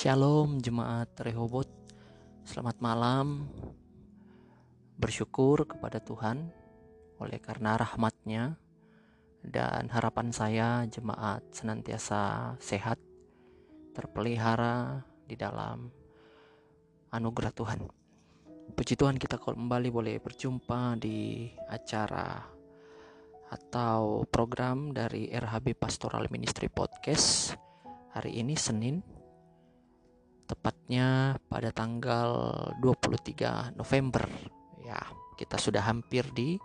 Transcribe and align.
Shalom 0.00 0.64
jemaat 0.64 1.12
Rehobot. 1.20 1.68
Selamat 2.48 2.80
malam. 2.80 3.44
Bersyukur 4.96 5.68
kepada 5.68 6.00
Tuhan 6.00 6.48
Oleh 7.20 7.36
karena 7.36 7.76
rahmatnya 7.76 8.56
Dan 9.44 9.92
harapan 9.92 10.32
saya 10.32 10.88
jemaat 10.88 11.44
senantiasa 11.52 12.56
sehat 12.56 12.96
Terpelihara 13.92 15.04
di 15.28 15.36
dalam 15.36 15.92
anugerah 17.12 17.52
Tuhan. 17.52 17.84
Puji 18.72 18.96
Tuhan 18.96 19.20
kita 19.20 19.36
kembali 19.36 19.92
boleh 19.92 20.16
berjumpa 20.16 20.96
di 20.96 21.44
acara 21.68 22.40
Atau 23.52 24.24
program 24.32 24.96
dari 24.96 25.28
RHB 25.28 25.76
Pastoral 25.76 26.24
Ministry 26.32 26.72
Podcast 26.72 27.52
Hari 28.16 28.40
ini 28.40 28.56
Senin 28.56 29.19
tepatnya 30.50 31.38
pada 31.46 31.70
tanggal 31.70 32.30
23 32.82 33.78
November. 33.78 34.26
Ya 34.82 34.98
kita 35.38 35.54
sudah 35.54 35.86
hampir 35.86 36.26
di 36.34 36.58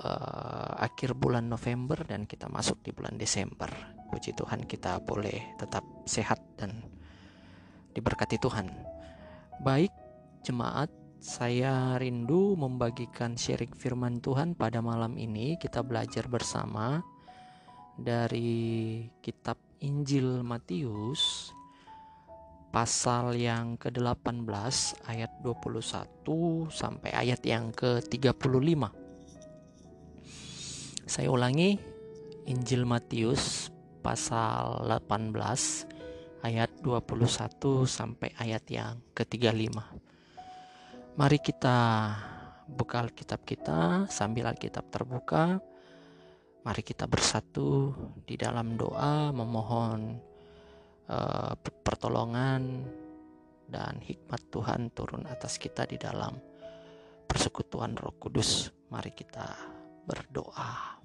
uh, 0.00 0.72
akhir 0.80 1.12
bulan 1.12 1.52
November 1.52 2.00
dan 2.08 2.24
kita 2.24 2.48
masuk 2.48 2.80
di 2.80 2.96
bulan 2.96 3.20
Desember. 3.20 3.68
Puji 4.08 4.32
Tuhan 4.32 4.64
kita 4.64 5.04
boleh 5.04 5.60
tetap 5.60 5.84
sehat 6.08 6.40
dan 6.56 6.80
diberkati 7.92 8.40
Tuhan. 8.40 8.72
Baik 9.60 9.92
jemaat 10.40 10.88
saya 11.20 12.00
rindu 12.00 12.56
membagikan 12.56 13.36
sharing 13.36 13.76
firman 13.76 14.24
Tuhan 14.24 14.56
pada 14.56 14.80
malam 14.80 15.20
ini. 15.20 15.60
Kita 15.60 15.84
belajar 15.84 16.24
bersama 16.28 17.04
dari 17.96 19.04
kitab 19.24 19.56
Injil 19.80 20.44
Matius 20.44 21.55
pasal 22.76 23.40
yang 23.40 23.80
ke-18 23.80 24.44
ayat 25.08 25.32
21 25.40 26.68
sampai 26.68 27.08
ayat 27.08 27.40
yang 27.40 27.72
ke-35. 27.72 28.84
Saya 31.08 31.32
ulangi 31.32 31.80
Injil 32.44 32.84
Matius 32.84 33.72
pasal 34.04 34.92
18 34.92 35.32
ayat 36.44 36.68
21 36.84 37.88
sampai 37.88 38.36
ayat 38.36 38.68
yang 38.68 39.00
ke-35. 39.16 39.72
Mari 41.16 41.38
kita 41.40 41.76
buka 42.68 43.08
Alkitab 43.08 43.40
kita 43.48 44.04
sambil 44.12 44.52
Alkitab 44.52 44.84
terbuka. 44.92 45.64
Mari 46.60 46.84
kita 46.84 47.08
bersatu 47.08 47.96
di 48.28 48.36
dalam 48.36 48.76
doa 48.76 49.32
memohon 49.32 50.35
uh, 51.10 51.54
pertolongan 51.58 52.86
dan 53.66 53.98
hikmat 53.98 54.46
Tuhan 54.50 54.94
turun 54.94 55.26
atas 55.26 55.58
kita 55.58 55.86
di 55.86 55.98
dalam 55.98 56.38
persekutuan 57.26 57.98
Roh 57.98 58.14
Kudus. 58.16 58.70
Mari 58.86 59.10
kita 59.10 59.46
berdoa. 60.06 61.02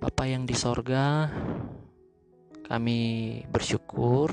Bapa 0.00 0.24
yang 0.24 0.48
di 0.48 0.56
sorga, 0.56 1.28
kami 2.64 3.00
bersyukur 3.52 4.32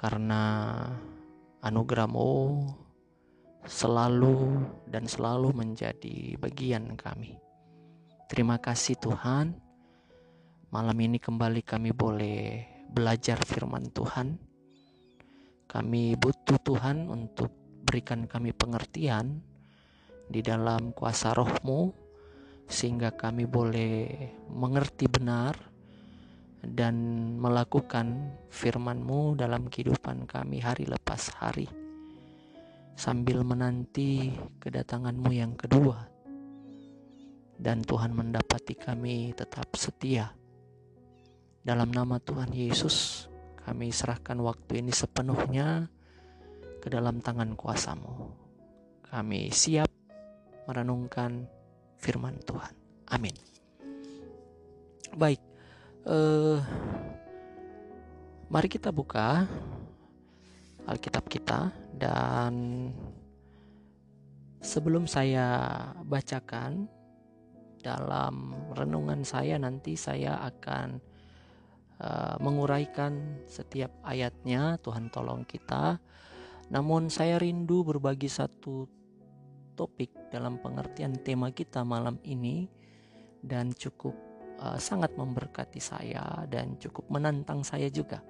karena 0.00 0.72
anugerahmu 1.60 2.64
selalu 3.68 4.64
dan 4.88 5.04
selalu 5.04 5.52
menjadi 5.52 6.40
bagian 6.40 6.96
kami. 6.96 7.36
Terima 8.32 8.56
kasih 8.56 8.96
Tuhan 8.96 9.65
Malam 10.66 10.98
ini 10.98 11.22
kembali 11.22 11.62
kami 11.62 11.94
boleh 11.94 12.66
belajar 12.90 13.38
firman 13.46 13.86
Tuhan. 13.86 14.34
Kami 15.70 16.18
butuh 16.18 16.58
Tuhan 16.58 17.06
untuk 17.06 17.54
berikan 17.86 18.26
kami 18.26 18.50
pengertian 18.50 19.46
di 20.26 20.42
dalam 20.42 20.90
kuasa 20.90 21.38
rohmu 21.38 21.94
sehingga 22.66 23.14
kami 23.14 23.46
boleh 23.46 23.94
mengerti 24.50 25.06
benar 25.06 25.54
dan 26.66 26.98
melakukan 27.38 28.34
firman-Mu 28.50 29.38
dalam 29.38 29.70
kehidupan 29.70 30.26
kami 30.26 30.66
hari 30.66 30.82
lepas 30.82 31.30
hari. 31.38 31.70
Sambil 32.98 33.46
menanti 33.46 34.34
kedatangan-Mu 34.58 35.30
yang 35.30 35.54
kedua. 35.54 36.10
Dan 37.54 37.86
Tuhan 37.86 38.18
mendapati 38.18 38.74
kami 38.74 39.30
tetap 39.30 39.70
setia 39.78 40.34
dalam 41.66 41.90
nama 41.90 42.22
Tuhan 42.22 42.54
Yesus, 42.54 43.26
kami 43.66 43.90
serahkan 43.90 44.38
waktu 44.38 44.86
ini 44.86 44.94
sepenuhnya 44.94 45.90
ke 46.78 46.86
dalam 46.86 47.18
tangan 47.18 47.58
kuasamu. 47.58 48.30
Kami 49.02 49.50
siap 49.50 49.90
merenungkan 50.70 51.50
firman 51.98 52.38
Tuhan. 52.46 52.70
Amin. 53.10 53.34
Baik, 55.18 55.42
eh, 56.06 56.58
mari 58.46 58.68
kita 58.70 58.94
buka 58.94 59.50
Alkitab 60.86 61.26
kita 61.26 61.74
dan 61.98 62.54
sebelum 64.62 65.10
saya 65.10 65.74
bacakan 66.06 66.86
dalam 67.82 68.54
renungan 68.70 69.26
saya 69.26 69.58
nanti 69.58 69.98
saya 69.98 70.38
akan 70.46 71.15
uh, 72.00 72.36
menguraikan 72.40 73.44
setiap 73.48 73.92
ayatnya. 74.04 74.76
Tuhan 74.80 75.08
tolong 75.08 75.44
kita. 75.48 76.00
Namun 76.72 77.08
saya 77.08 77.38
rindu 77.38 77.86
berbagi 77.86 78.26
satu 78.26 78.90
topik 79.78 80.32
dalam 80.32 80.58
pengertian 80.58 81.14
tema 81.20 81.52
kita 81.52 81.84
malam 81.84 82.18
ini 82.24 82.66
dan 83.44 83.70
cukup 83.70 84.16
uh, 84.58 84.80
sangat 84.80 85.14
memberkati 85.14 85.78
saya 85.78 86.48
dan 86.48 86.74
cukup 86.80 87.06
menantang 87.12 87.62
saya 87.62 87.86
juga. 87.92 88.24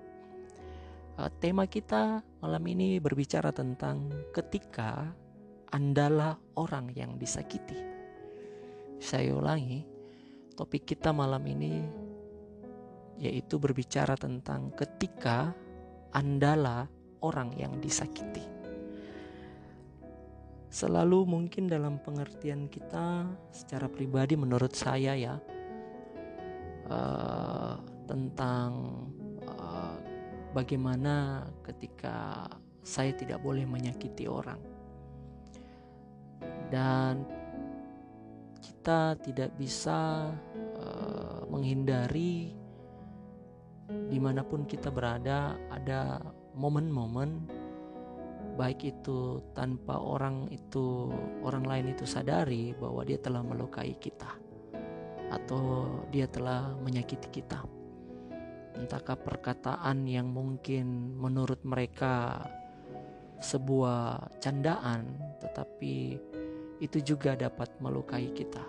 Uh, 1.16 1.32
tema 1.41 1.65
kita 1.65 2.21
malam 2.44 2.60
ini 2.69 3.00
berbicara 3.00 3.55
tentang 3.55 4.12
ketika 4.37 5.16
Andalah 5.66 6.38
orang 6.55 6.94
yang 6.94 7.19
disakiti. 7.19 7.75
Saya 9.03 9.34
ulangi, 9.34 9.82
topik 10.55 10.87
kita 10.87 11.10
malam 11.10 11.43
ini 11.43 12.06
yaitu 13.16 13.56
berbicara 13.56 14.16
tentang 14.16 14.72
ketika 14.77 15.53
andalah 16.12 16.88
orang 17.21 17.53
yang 17.56 17.77
disakiti. 17.81 18.44
Selalu 20.72 21.25
mungkin 21.25 21.72
dalam 21.72 22.00
pengertian 22.05 22.69
kita 22.69 23.25
secara 23.49 23.88
pribadi 23.88 24.37
menurut 24.37 24.76
saya 24.76 25.17
ya 25.17 25.40
uh, 26.93 27.81
tentang 28.05 28.70
uh, 29.49 29.96
bagaimana 30.52 31.49
ketika 31.64 32.44
saya 32.85 33.17
tidak 33.17 33.40
boleh 33.40 33.64
menyakiti 33.64 34.29
orang 34.29 34.61
dan 36.69 37.25
kita 38.62 39.19
tidak 39.23 39.50
bisa 39.58 40.31
uh, 40.81 41.43
menghindari 41.50 42.56
di 43.87 44.19
mana 44.19 44.43
pun 44.43 44.67
kita 44.67 44.91
berada 44.91 45.55
ada 45.71 46.19
momen-momen 46.59 47.47
baik 48.56 48.88
itu 48.88 49.44
tanpa 49.53 50.00
orang 50.00 50.49
itu 50.49 51.12
orang 51.44 51.69
lain 51.69 51.93
itu 51.93 52.09
sadari 52.09 52.73
bahwa 52.73 53.05
dia 53.05 53.21
telah 53.21 53.44
melukai 53.44 53.93
kita 54.00 54.33
atau 55.31 55.91
dia 56.15 56.25
telah 56.31 56.73
menyakiti 56.81 57.43
kita. 57.43 57.61
Entahkah 58.77 59.17
perkataan 59.17 60.05
yang 60.05 60.33
mungkin 60.33 61.17
menurut 61.17 61.61
mereka 61.65 62.44
sebuah 63.41 64.33
candaan 64.41 65.17
tetapi 65.41 66.17
itu 66.81 66.99
juga 67.00 67.37
dapat 67.37 67.73
melukai 67.81 68.33
kita. 68.33 68.65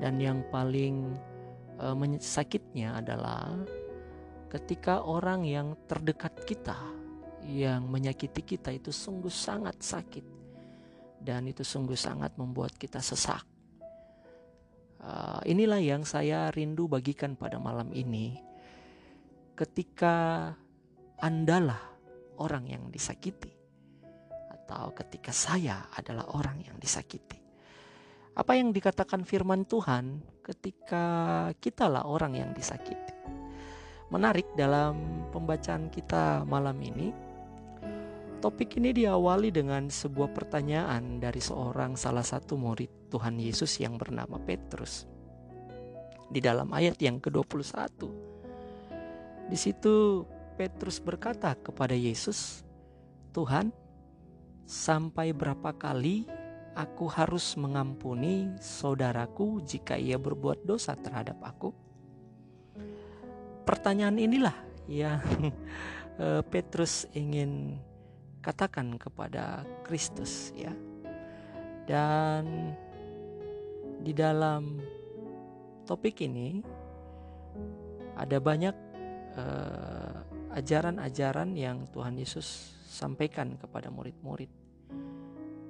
Dan 0.00 0.18
yang 0.18 0.42
paling 0.50 1.14
uh, 1.78 1.96
sakitnya 2.18 2.98
adalah 2.98 3.54
ketika 4.54 5.02
orang 5.02 5.42
yang 5.42 5.74
terdekat 5.90 6.46
kita 6.46 6.78
yang 7.42 7.90
menyakiti 7.90 8.54
kita 8.54 8.70
itu 8.70 8.94
sungguh 8.94 9.32
sangat 9.32 9.82
sakit 9.82 10.22
dan 11.18 11.50
itu 11.50 11.66
sungguh 11.66 11.98
sangat 11.98 12.38
membuat 12.38 12.78
kita 12.78 13.02
sesak. 13.02 13.42
Uh, 15.02 15.42
inilah 15.44 15.82
yang 15.82 16.06
saya 16.06 16.54
rindu 16.54 16.86
bagikan 16.86 17.34
pada 17.34 17.58
malam 17.58 17.90
ini. 17.90 18.38
Ketika 19.58 20.50
Andalah 21.18 21.78
orang 22.42 22.66
yang 22.66 22.90
disakiti, 22.90 23.50
atau 24.50 24.90
ketika 24.96 25.30
saya 25.30 25.86
adalah 25.94 26.26
orang 26.34 26.58
yang 26.62 26.76
disakiti, 26.76 27.38
apa 28.34 28.52
yang 28.58 28.74
dikatakan 28.74 29.22
firman 29.22 29.62
Tuhan 29.62 30.18
ketika 30.42 31.04
kitalah 31.62 32.02
orang 32.08 32.34
yang 32.34 32.50
disakiti? 32.50 33.13
Menarik 34.14 34.46
dalam 34.54 35.26
pembacaan 35.34 35.90
kita 35.90 36.46
malam 36.46 36.78
ini, 36.78 37.10
Topik 38.38 38.76
ini 38.76 38.92
diawali 38.92 39.48
dengan 39.48 39.88
sebuah 39.88 40.28
pertanyaan 40.30 41.16
dari 41.16 41.40
seorang 41.40 41.96
salah 41.96 42.22
satu 42.22 42.60
murid 42.60 43.08
Tuhan 43.08 43.40
Yesus 43.40 43.80
yang 43.80 43.96
bernama 43.96 44.36
Petrus. 44.36 45.08
Di 46.28 46.44
dalam 46.44 46.68
ayat 46.70 47.00
yang 47.00 47.24
ke-21. 47.24 48.04
Di 49.48 49.56
situ 49.56 50.28
Petrus 50.60 51.00
berkata 51.00 51.56
kepada 51.56 51.96
Yesus, 51.96 52.60
"Tuhan, 53.32 53.72
sampai 54.68 55.32
berapa 55.32 55.72
kali 55.72 56.28
aku 56.76 57.08
harus 57.08 57.56
mengampuni 57.56 58.52
saudaraku 58.60 59.64
jika 59.64 59.96
ia 59.96 60.20
berbuat 60.20 60.68
dosa 60.68 60.92
terhadap 61.00 61.40
aku?" 61.40 61.83
Pertanyaan 63.64 64.20
inilah 64.20 64.56
yang 64.88 65.20
eh, 66.22 66.42
Petrus 66.44 67.08
ingin 67.16 67.80
katakan 68.44 69.00
kepada 69.00 69.64
Kristus 69.88 70.52
ya. 70.52 70.72
Dan 71.84 72.72
di 74.04 74.12
dalam 74.12 74.80
topik 75.88 76.20
ini 76.24 76.60
ada 78.16 78.40
banyak 78.40 78.76
uh, 79.36 80.16
ajaran-ajaran 80.54 81.52
yang 81.58 81.84
Tuhan 81.90 82.16
Yesus 82.16 82.72
sampaikan 82.88 83.58
kepada 83.58 83.90
murid-murid. 83.90 84.48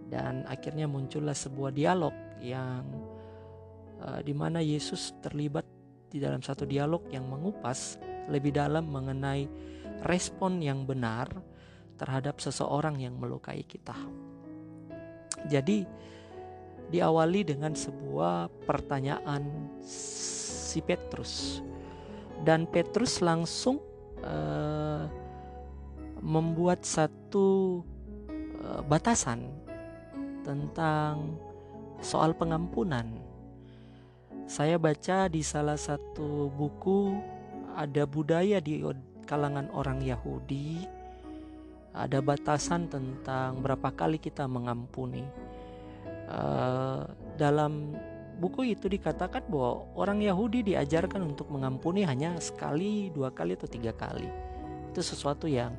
Dan 0.06 0.46
akhirnya 0.46 0.87
muncullah 0.87 1.35
sebuah 1.35 1.73
dialog 1.75 2.14
yang 2.44 2.85
uh, 4.05 4.20
di 4.20 4.35
mana 4.37 4.61
Yesus 4.61 5.17
terlibat 5.25 5.64
di 6.08 6.22
dalam 6.22 6.40
satu 6.40 6.64
dialog 6.64 7.06
yang 7.10 7.26
mengupas 7.26 7.98
lebih 8.30 8.54
dalam 8.54 8.88
mengenai 8.88 9.48
respon 10.04 10.60
yang 10.60 10.84
benar 10.84 11.28
terhadap 11.96 12.42
seseorang 12.42 12.98
yang 12.98 13.14
melukai 13.16 13.62
kita. 13.64 13.94
Jadi 15.46 15.84
diawali 16.90 17.40
dengan 17.42 17.72
sebuah 17.72 18.48
pertanyaan 18.66 19.72
si 19.84 20.78
Petrus 20.84 21.64
dan 22.44 22.68
Petrus 22.68 23.24
langsung 23.24 23.80
uh, 24.20 25.06
membuat 26.20 26.84
satu 26.84 27.80
uh, 28.60 28.82
batasan 28.84 29.48
tentang 30.44 31.40
soal 32.04 32.36
pengampunan. 32.36 33.23
Saya 34.44 34.76
baca 34.76 35.26
di 35.32 35.41
salah 35.41 35.81
satu 35.81 36.52
buku 36.52 37.17
ada 37.75 38.05
budaya 38.05 38.61
di 38.61 38.85
kalangan 39.25 39.73
orang 39.73 40.05
Yahudi 40.05 40.85
ada 41.94 42.19
batasan 42.19 42.91
tentang 42.91 43.62
berapa 43.62 43.94
kali 43.94 44.19
kita 44.19 44.50
mengampuni. 44.50 45.23
Uh, 46.26 47.06
dalam 47.38 47.94
buku 48.43 48.75
itu 48.75 48.91
dikatakan 48.91 49.46
bahwa 49.46 49.87
orang 49.94 50.19
Yahudi 50.19 50.67
diajarkan 50.75 51.23
untuk 51.23 51.55
mengampuni 51.55 52.02
hanya 52.02 52.35
sekali, 52.43 53.14
dua 53.14 53.31
kali 53.31 53.55
atau 53.55 53.70
tiga 53.70 53.94
kali. 53.94 54.26
Itu 54.91 55.06
sesuatu 55.06 55.46
yang 55.46 55.70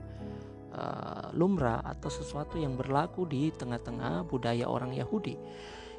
uh, 0.72 1.36
lumrah 1.36 1.84
atau 1.84 2.08
sesuatu 2.08 2.56
yang 2.56 2.80
berlaku 2.80 3.28
di 3.28 3.52
tengah-tengah 3.52 4.24
budaya 4.24 4.72
orang 4.72 4.96
Yahudi. 4.96 5.36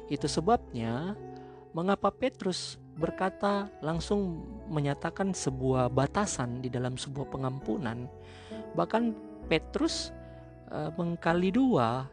Itu 0.09 0.25
sebabnya 0.25 1.13
mengapa 1.77 2.09
Petrus 2.09 2.81
berkata 2.97 3.69
langsung 3.85 4.41
menyatakan 4.65 5.29
sebuah 5.29 5.93
batasan 5.93 6.65
di 6.65 6.73
dalam 6.73 6.97
sebuah 6.97 7.29
pengampunan. 7.29 8.09
Bahkan 8.73 9.13
Petrus 9.45 10.09
uh, 10.73 10.89
mengkali 10.97 11.53
dua 11.53 12.09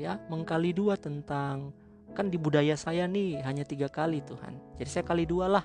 ya 0.00 0.16
mengkali 0.32 0.72
dua 0.72 0.96
tentang 0.96 1.76
kan 2.16 2.32
di 2.32 2.40
budaya 2.40 2.72
saya 2.80 3.04
nih 3.04 3.44
hanya 3.44 3.68
tiga 3.68 3.92
kali 3.92 4.24
Tuhan. 4.24 4.80
Jadi 4.80 4.88
saya 4.88 5.04
kali 5.04 5.28
dua 5.28 5.60
lah. 5.60 5.64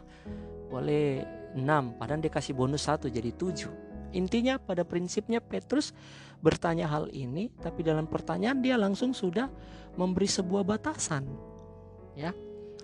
Boleh 0.68 1.24
enam 1.56 1.96
padahal 1.96 2.20
dia 2.20 2.32
kasih 2.36 2.52
bonus 2.52 2.84
satu 2.84 3.08
jadi 3.08 3.32
tujuh. 3.32 3.72
Intinya 4.12 4.60
pada 4.60 4.84
prinsipnya 4.84 5.40
Petrus 5.40 5.96
bertanya 6.44 6.92
hal 6.92 7.08
ini 7.16 7.48
tapi 7.64 7.80
dalam 7.80 8.12
pertanyaan 8.12 8.60
dia 8.60 8.76
langsung 8.76 9.16
sudah 9.16 9.48
memberi 9.96 10.28
sebuah 10.28 10.68
batasan 10.68 11.24
ya 12.12 12.36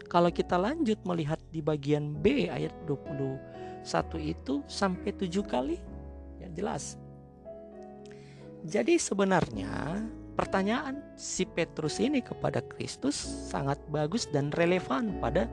kalau 0.06 0.30
kita 0.30 0.54
lanjut 0.62 1.02
melihat 1.02 1.42
di 1.50 1.66
bagian 1.66 2.14
B 2.14 2.46
ayat 2.54 2.74
21 2.86 3.82
itu 4.22 4.62
sampai 4.70 5.10
tujuh 5.18 5.42
kali 5.42 5.82
ya 6.38 6.48
jelas 6.54 7.02
jadi 8.68 9.00
sebenarnya 9.02 10.06
pertanyaan 10.38 11.02
si 11.18 11.50
Petrus 11.50 11.98
ini 11.98 12.22
kepada 12.22 12.62
Kristus 12.62 13.18
sangat 13.50 13.82
bagus 13.90 14.30
dan 14.30 14.54
relevan 14.54 15.18
pada 15.18 15.50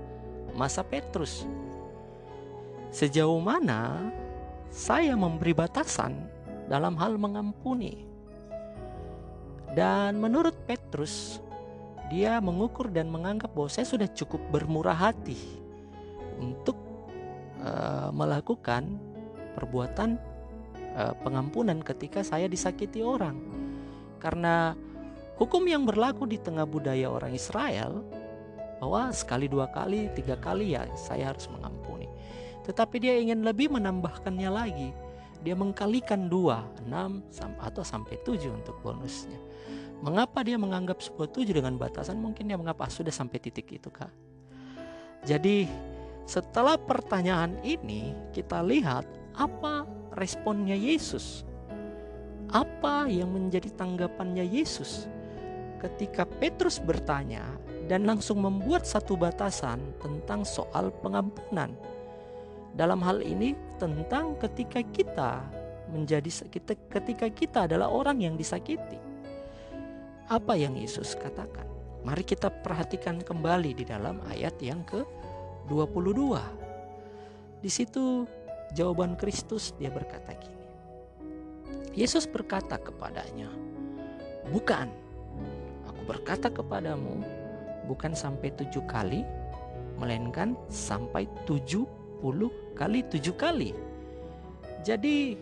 masa 0.52 0.84
Petrus. 0.84 1.48
Sejauh 2.94 3.42
mana 3.42 4.12
saya 4.70 5.18
memberi 5.18 5.54
batasan 5.54 6.26
dalam 6.70 6.94
hal 7.00 7.18
mengampuni. 7.18 8.06
Dan 9.74 10.22
menurut 10.22 10.54
Petrus, 10.70 11.42
dia 12.12 12.40
mengukur 12.40 12.92
dan 12.92 13.08
menganggap 13.08 13.52
bahwa 13.52 13.70
saya 13.72 13.88
sudah 13.88 14.08
cukup 14.12 14.40
bermurah 14.52 14.96
hati 14.96 15.36
untuk 16.40 16.76
uh, 17.64 18.12
melakukan 18.12 19.00
perbuatan 19.56 20.20
Eh, 20.94 21.14
pengampunan 21.26 21.82
ketika 21.82 22.22
saya 22.22 22.46
disakiti 22.46 23.02
orang. 23.02 23.34
Karena 24.22 24.78
hukum 25.34 25.66
yang 25.66 25.82
berlaku 25.82 26.22
di 26.22 26.38
tengah 26.38 26.62
budaya 26.62 27.10
orang 27.10 27.34
Israel 27.34 28.06
bahwa 28.78 29.10
sekali 29.10 29.50
dua 29.50 29.66
kali 29.74 30.06
tiga 30.14 30.38
kali 30.38 30.78
ya 30.78 30.86
saya 30.94 31.34
harus 31.34 31.50
mengampuni. 31.50 32.06
Tetapi 32.62 33.02
dia 33.02 33.18
ingin 33.18 33.42
lebih 33.42 33.74
menambahkannya 33.74 34.50
lagi. 34.54 34.94
Dia 35.42 35.58
mengkalikan 35.58 36.30
dua, 36.30 36.62
enam 36.86 37.26
atau 37.58 37.82
sampai 37.82 38.14
tujuh 38.22 38.54
untuk 38.54 38.78
bonusnya. 38.78 39.36
Mengapa 40.02 40.42
dia 40.42 40.58
menganggap 40.58 40.98
sebuah 40.98 41.30
tujuh 41.30 41.54
dengan 41.54 41.76
batasan? 41.78 42.18
Mungkin 42.18 42.50
dia 42.50 42.58
mengapa 42.58 42.90
sudah 42.90 43.14
sampai 43.14 43.38
titik 43.38 43.70
itu 43.70 43.92
kak. 43.92 44.10
Jadi 45.24 45.68
setelah 46.24 46.80
pertanyaan 46.80 47.56
ini 47.60 48.16
kita 48.32 48.64
lihat 48.64 49.04
apa 49.36 49.84
responnya 50.16 50.76
Yesus? 50.76 51.44
Apa 52.52 53.08
yang 53.10 53.34
menjadi 53.34 53.68
tanggapannya 53.74 54.46
Yesus 54.46 55.10
ketika 55.82 56.24
Petrus 56.24 56.80
bertanya 56.80 57.44
dan 57.90 58.08
langsung 58.08 58.40
membuat 58.40 58.88
satu 58.88 59.16
batasan 59.16 59.80
tentang 60.00 60.44
soal 60.44 60.92
pengampunan? 61.00 61.72
Dalam 62.74 62.98
hal 63.06 63.22
ini 63.22 63.54
tentang 63.78 64.34
ketika 64.42 64.82
kita 64.82 65.44
menjadi 65.92 66.30
kita, 66.50 66.72
ketika 66.90 67.26
kita 67.30 67.58
adalah 67.70 67.86
orang 67.86 68.18
yang 68.18 68.34
disakiti. 68.34 68.98
Apa 70.24 70.56
yang 70.56 70.72
Yesus 70.72 71.12
katakan? 71.20 71.68
Mari 72.00 72.24
kita 72.24 72.48
perhatikan 72.48 73.20
kembali 73.20 73.76
di 73.76 73.84
dalam 73.84 74.24
ayat 74.32 74.56
yang 74.64 74.80
ke-22. 74.88 76.40
Di 77.60 77.68
situ 77.68 78.24
jawaban 78.72 79.20
Kristus 79.20 79.76
dia 79.76 79.92
berkata 79.92 80.32
gini. 80.32 80.64
Yesus 81.92 82.24
berkata 82.24 82.80
kepadanya, 82.80 83.52
"Bukan, 84.48 84.88
aku 85.88 86.02
berkata 86.08 86.48
kepadamu, 86.48 87.20
bukan 87.84 88.16
sampai 88.16 88.48
tujuh 88.56 88.84
kali, 88.88 89.28
melainkan 90.00 90.56
sampai 90.72 91.28
tujuh 91.44 91.84
puluh 92.24 92.48
kali 92.72 93.04
tujuh 93.12 93.36
kali." 93.36 93.76
Jadi 94.84 95.36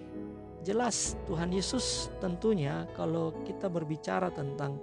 jelas 0.63 1.19
Tuhan 1.27 1.51
Yesus 1.51 2.09
tentunya 2.23 2.87
kalau 2.95 3.35
kita 3.43 3.67
berbicara 3.67 4.31
tentang 4.31 4.79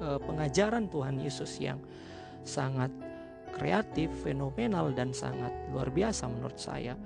uh, 0.00 0.18
pengajaran 0.20 0.88
Tuhan 0.88 1.20
Yesus 1.20 1.60
yang 1.60 1.78
sangat 2.42 2.88
kreatif, 3.52 4.08
fenomenal 4.24 4.90
dan 4.96 5.12
sangat 5.12 5.52
luar 5.70 5.92
biasa 5.92 6.24
menurut 6.26 6.56
saya 6.56 6.96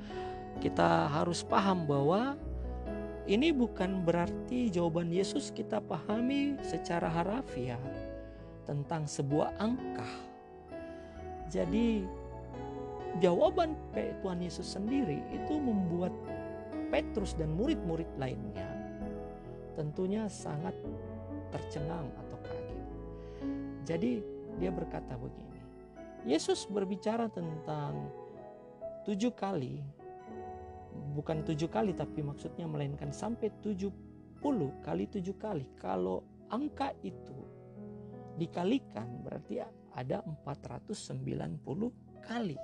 kita 0.62 1.10
harus 1.10 1.42
paham 1.42 1.86
bahwa 1.88 2.38
ini 3.24 3.50
bukan 3.50 4.04
berarti 4.04 4.68
jawaban 4.68 5.08
Yesus 5.08 5.48
kita 5.48 5.80
pahami 5.80 6.60
secara 6.60 7.08
harafiah 7.08 7.80
tentang 8.68 9.08
sebuah 9.08 9.56
angka. 9.56 10.04
Jadi 11.48 12.04
jawaban 13.24 13.72
Tuhan 13.96 14.44
Yesus 14.44 14.76
sendiri 14.76 15.24
itu 15.32 15.54
membuat 15.56 16.12
Petrus 16.88 17.36
dan 17.36 17.52
murid-murid 17.56 18.08
lainnya 18.20 18.68
tentunya 19.74 20.30
sangat 20.30 20.74
tercengang 21.50 22.06
atau 22.14 22.38
kaget. 22.46 22.84
Jadi 23.84 24.12
dia 24.62 24.70
berkata 24.70 25.18
begini, 25.18 25.60
Yesus 26.22 26.66
berbicara 26.70 27.26
tentang 27.26 28.08
tujuh 29.02 29.34
kali, 29.34 29.82
bukan 31.18 31.42
tujuh 31.42 31.66
kali 31.68 31.92
tapi 31.92 32.22
maksudnya 32.22 32.70
melainkan 32.70 33.10
sampai 33.10 33.50
tujuh 33.60 33.90
puluh 34.38 34.70
kali 34.86 35.10
tujuh 35.10 35.34
kali. 35.34 35.66
Kalau 35.76 36.22
angka 36.54 36.94
itu 37.02 37.34
dikalikan 38.38 39.06
berarti 39.22 39.62
ada 39.94 40.22
490 40.26 41.22
kali. 42.26 42.58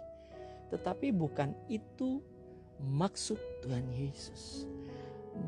Tetapi 0.71 1.15
bukan 1.15 1.55
itu 1.71 2.23
maksud 2.89 3.39
Tuhan 3.61 3.85
Yesus. 3.93 4.65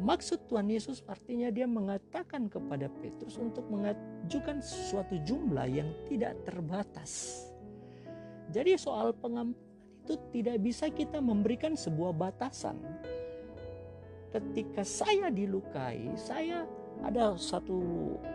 Maksud 0.00 0.46
Tuhan 0.48 0.70
Yesus 0.70 1.04
artinya 1.10 1.52
dia 1.52 1.66
mengatakan 1.68 2.46
kepada 2.48 2.88
Petrus 3.02 3.36
untuk 3.36 3.66
mengajukan 3.68 4.62
suatu 4.62 5.18
jumlah 5.26 5.68
yang 5.68 5.90
tidak 6.06 6.38
terbatas. 6.46 7.44
Jadi 8.52 8.78
soal 8.78 9.12
pengampunan 9.16 9.72
itu 10.02 10.18
tidak 10.34 10.58
bisa 10.58 10.90
kita 10.90 11.22
memberikan 11.22 11.78
sebuah 11.78 12.10
batasan. 12.10 12.74
Ketika 14.34 14.82
saya 14.82 15.30
dilukai, 15.30 16.10
saya 16.18 16.66
ada 17.06 17.38
satu 17.38 17.78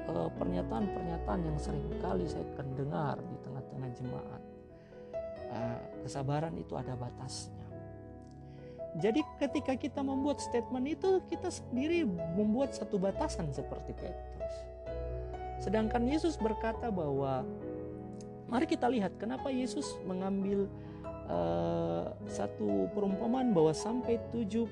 eh, 0.07 0.29
pernyataan-pernyataan 0.39 1.41
yang 1.43 1.57
sering 1.59 1.83
kali 1.99 2.23
saya 2.23 2.47
akan 2.55 2.67
di 3.19 3.37
tengah-tengah 3.43 3.89
jemaat. 3.99 4.43
Uh, 5.47 5.79
kesabaran 6.03 6.51
itu 6.59 6.75
ada 6.75 6.91
batasnya. 6.99 7.66
Jadi 8.95 9.21
ketika 9.37 9.75
kita 9.75 9.99
membuat 9.99 10.39
statement 10.39 10.87
itu 10.87 11.19
kita 11.27 11.51
sendiri 11.51 12.07
membuat 12.07 12.71
satu 12.73 12.95
batasan 12.95 13.51
seperti 13.51 13.91
Petrus. 13.93 14.55
Sedangkan 15.59 16.07
Yesus 16.07 16.39
berkata 16.39 16.87
bahwa 16.87 17.43
mari 18.47 18.65
kita 18.65 18.87
lihat 18.87 19.11
kenapa 19.19 19.51
Yesus 19.51 19.99
mengambil 20.07 20.71
uh, 21.27 22.15
satu 22.25 22.87
perumpamaan 22.95 23.51
bahwa 23.51 23.75
sampai 23.75 24.17
70 24.31 24.65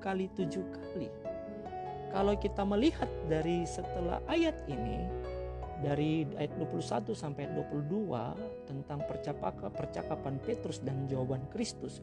kali 0.00 0.26
7 0.32 0.48
kali. 0.72 1.08
Kalau 2.12 2.34
kita 2.36 2.62
melihat 2.64 3.08
dari 3.24 3.64
setelah 3.64 4.20
ayat 4.28 4.56
ini 4.68 5.08
dari 5.82 6.22
ayat 6.38 6.54
21 6.62 7.10
sampai 7.12 7.50
22 7.50 8.70
tentang 8.70 9.02
percakapan 9.74 10.38
Petrus 10.46 10.78
dan 10.78 11.10
jawaban 11.10 11.42
Kristus, 11.50 11.98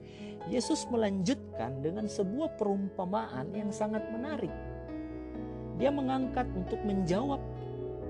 Yesus 0.51 0.83
melanjutkan 0.91 1.79
dengan 1.79 2.12
sebuah 2.12 2.59
perumpamaan 2.59 3.55
yang 3.55 3.71
sangat 3.71 4.03
menarik. 4.12 4.51
Dia 5.79 5.95
mengangkat 5.95 6.45
untuk 6.51 6.83
menjawab 6.83 7.39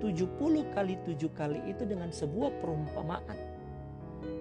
70 0.01 0.73
kali 0.73 0.97
7 1.05 1.37
kali 1.37 1.59
itu 1.69 1.85
dengan 1.85 2.09
sebuah 2.09 2.49
perumpamaan. 2.57 3.37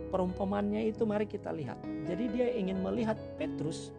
Perumpamaannya 0.08 0.88
itu 0.88 1.04
mari 1.04 1.28
kita 1.28 1.52
lihat. 1.52 1.76
Jadi 2.08 2.24
dia 2.32 2.48
ingin 2.56 2.80
melihat 2.80 3.20
Petrus 3.36 3.92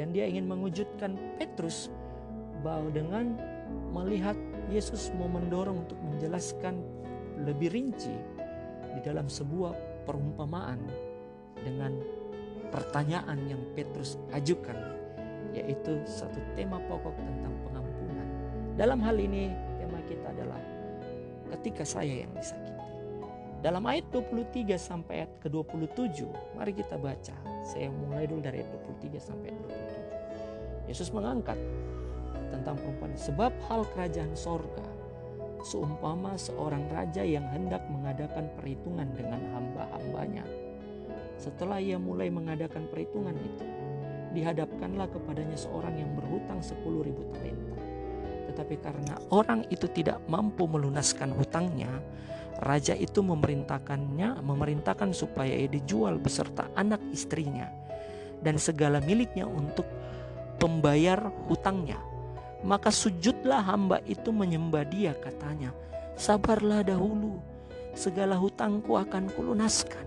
dan 0.00 0.16
dia 0.16 0.24
ingin 0.24 0.48
mengujudkan 0.48 1.12
Petrus 1.36 1.92
bahwa 2.64 2.88
dengan 2.88 3.36
melihat 3.92 4.38
Yesus 4.70 5.10
mau 5.18 5.26
mendorong 5.26 5.82
untuk 5.82 5.98
menjelaskan 5.98 6.78
lebih 7.42 7.74
rinci 7.74 8.14
di 8.94 9.00
dalam 9.02 9.26
sebuah 9.26 10.06
perumpamaan 10.06 10.78
dengan 11.58 11.98
pertanyaan 12.70 13.50
yang 13.50 13.60
Petrus 13.74 14.14
ajukan 14.30 14.78
yaitu 15.50 15.98
satu 16.06 16.38
tema 16.54 16.78
pokok 16.86 17.10
tentang 17.18 17.54
pengampunan. 17.66 18.28
Dalam 18.78 19.02
hal 19.02 19.18
ini 19.18 19.50
tema 19.82 19.98
kita 20.06 20.30
adalah 20.30 20.62
ketika 21.58 21.82
saya 21.82 22.22
yang 22.22 22.30
disakiti. 22.38 22.78
Dalam 23.60 23.84
ayat 23.84 24.08
23 24.14 24.72
sampai 24.80 25.26
ayat 25.26 25.32
ke-27, 25.44 26.24
mari 26.56 26.72
kita 26.72 26.96
baca. 26.96 27.36
Saya 27.60 27.92
mulai 27.92 28.24
dulu 28.24 28.40
dari 28.40 28.64
ayat 28.64 28.72
23 28.72 29.20
sampai 29.20 29.52
ayat 29.52 29.60
27. 30.88 30.88
Yesus 30.88 31.12
mengangkat 31.12 31.58
tentang 32.50 32.76
perempuan. 32.76 33.14
Sebab 33.14 33.52
hal 33.70 33.86
kerajaan 33.94 34.34
sorga 34.34 34.86
seumpama 35.64 36.36
seorang 36.40 36.88
raja 36.88 37.20
yang 37.20 37.44
hendak 37.52 37.84
mengadakan 37.92 38.48
perhitungan 38.56 39.08
dengan 39.12 39.40
hamba-hambanya. 39.52 40.44
Setelah 41.40 41.80
ia 41.80 41.96
mulai 41.96 42.28
mengadakan 42.28 42.84
perhitungan 42.92 43.36
itu, 43.36 43.64
dihadapkanlah 44.36 45.08
kepadanya 45.08 45.56
seorang 45.56 45.96
yang 45.96 46.12
berhutang 46.16 46.60
sepuluh 46.60 47.04
ribu 47.04 47.24
talenta. 47.32 47.76
Tetapi 48.50 48.74
karena 48.82 49.14
orang 49.32 49.64
itu 49.72 49.86
tidak 49.88 50.20
mampu 50.28 50.68
melunaskan 50.68 51.32
hutangnya, 51.32 51.88
raja 52.60 52.92
itu 52.92 53.24
memerintahkannya, 53.24 54.42
memerintahkan 54.42 55.16
supaya 55.16 55.54
ia 55.54 55.70
dijual 55.70 56.20
beserta 56.20 56.68
anak 56.76 57.00
istrinya 57.14 57.70
dan 58.40 58.56
segala 58.56 59.00
miliknya 59.04 59.48
untuk 59.48 59.88
pembayar 60.60 61.32
hutangnya. 61.48 62.09
Maka 62.60 62.92
sujudlah 62.92 63.64
hamba 63.64 64.04
itu 64.04 64.28
menyembah 64.28 64.84
dia 64.84 65.16
katanya. 65.16 65.72
Sabarlah 66.20 66.84
dahulu, 66.84 67.40
segala 67.96 68.36
hutangku 68.36 69.00
akan 69.00 69.32
kulunaskan. 69.32 70.04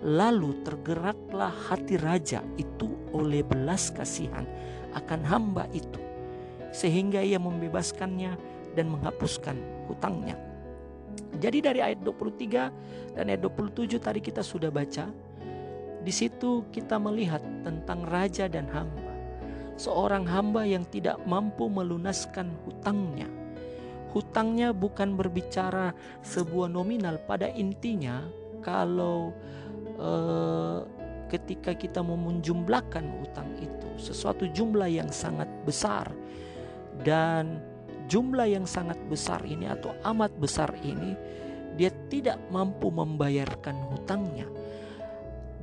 Lalu 0.00 0.64
tergeraklah 0.64 1.52
hati 1.68 2.00
raja 2.00 2.40
itu 2.56 2.88
oleh 3.12 3.44
belas 3.44 3.92
kasihan 3.92 4.48
akan 4.96 5.20
hamba 5.28 5.68
itu. 5.76 6.00
Sehingga 6.72 7.20
ia 7.20 7.36
membebaskannya 7.36 8.32
dan 8.72 8.86
menghapuskan 8.88 9.58
hutangnya. 9.90 10.40
Jadi 11.36 11.60
dari 11.60 11.80
ayat 11.84 12.00
23 12.00 13.18
dan 13.18 13.24
ayat 13.28 13.44
27 13.44 14.00
tadi 14.00 14.20
kita 14.24 14.40
sudah 14.40 14.72
baca. 14.72 15.04
Di 16.00 16.12
situ 16.14 16.64
kita 16.72 16.96
melihat 16.96 17.42
tentang 17.60 18.06
raja 18.08 18.48
dan 18.48 18.64
hamba 18.72 19.07
seorang 19.78 20.26
hamba 20.26 20.66
yang 20.66 20.82
tidak 20.90 21.16
mampu 21.24 21.70
melunaskan 21.70 22.50
hutangnya. 22.66 23.30
Hutangnya 24.10 24.74
bukan 24.74 25.14
berbicara 25.14 25.94
sebuah 26.26 26.66
nominal, 26.68 27.22
pada 27.22 27.46
intinya 27.54 28.26
kalau 28.60 29.30
eh, 29.96 30.80
ketika 31.28 31.76
kita 31.76 32.00
mau 32.00 32.16
menjumlahkan 32.16 33.04
hutang 33.20 33.52
itu 33.60 33.88
sesuatu 34.00 34.48
jumlah 34.48 34.88
yang 34.88 35.12
sangat 35.12 35.46
besar 35.68 36.08
dan 37.04 37.60
jumlah 38.08 38.48
yang 38.48 38.64
sangat 38.64 38.96
besar 39.06 39.44
ini 39.44 39.68
atau 39.68 39.92
amat 40.08 40.32
besar 40.40 40.72
ini 40.80 41.12
dia 41.76 41.92
tidak 42.08 42.40
mampu 42.48 42.88
membayarkan 42.88 43.76
hutangnya 43.92 44.48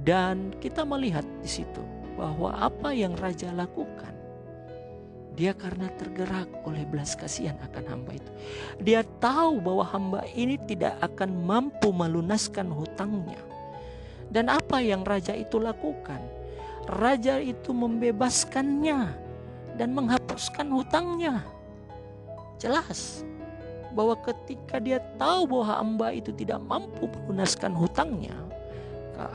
dan 0.05 0.53
kita 0.61 0.85
melihat 0.85 1.25
di 1.41 1.49
situ 1.49 1.81
bahwa 2.15 2.55
apa 2.55 2.95
yang 2.95 3.13
raja 3.19 3.51
lakukan 3.51 4.15
dia 5.35 5.51
karena 5.51 5.91
tergerak 5.99 6.47
oleh 6.63 6.87
belas 6.87 7.11
kasihan 7.13 7.59
akan 7.59 7.83
hamba 7.91 8.15
itu. 8.15 8.31
Dia 8.79 9.03
tahu 9.19 9.59
bahwa 9.59 9.83
hamba 9.83 10.23
ini 10.31 10.55
tidak 10.63 10.95
akan 11.03 11.43
mampu 11.43 11.91
melunaskan 11.91 12.71
hutangnya. 12.71 13.37
Dan 14.31 14.47
apa 14.47 14.79
yang 14.79 15.03
raja 15.03 15.35
itu 15.35 15.59
lakukan? 15.59 16.23
Raja 16.87 17.43
itu 17.43 17.75
membebaskannya 17.75 19.11
dan 19.75 19.91
menghapuskan 19.91 20.71
hutangnya. 20.71 21.43
Jelas 22.55 23.27
bahwa 23.91 24.15
ketika 24.23 24.79
dia 24.79 25.03
tahu 25.19 25.51
bahwa 25.51 25.65
hamba 25.67 26.07
itu 26.15 26.31
tidak 26.31 26.63
mampu 26.63 27.11
melunaskan 27.11 27.75
hutangnya, 27.75 28.35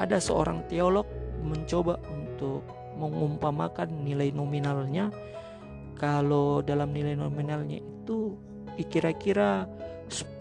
ada 0.00 0.16
seorang 0.16 0.64
teolog 0.68 1.04
mencoba 1.44 2.00
untuk 2.40 2.64
mengumpamakan 2.96 4.00
nilai 4.00 4.32
nominalnya. 4.32 5.12
Kalau 6.00 6.64
dalam 6.64 6.96
nilai 6.96 7.12
nominalnya 7.12 7.76
itu 7.76 8.32
kira-kira 8.88 9.68
10 10.08 10.40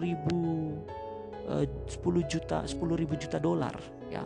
ribu 0.00 0.72
10 1.44 1.84
eh, 1.84 2.24
juta 2.24 2.64
10 2.64 2.80
ribu 2.96 3.12
juta 3.20 3.36
dolar 3.36 3.76
ya. 4.08 4.24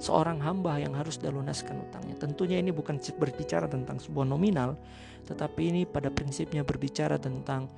Seorang 0.00 0.40
hamba 0.40 0.80
yang 0.80 0.96
harus 0.96 1.20
dilunaskan 1.20 1.84
utangnya. 1.84 2.16
Tentunya 2.16 2.56
ini 2.56 2.72
bukan 2.72 2.96
berbicara 2.96 3.68
tentang 3.68 4.00
sebuah 4.00 4.24
nominal 4.24 4.80
tetapi 5.28 5.68
ini 5.68 5.82
pada 5.84 6.08
prinsipnya 6.08 6.64
berbicara 6.64 7.20
tentang 7.20 7.68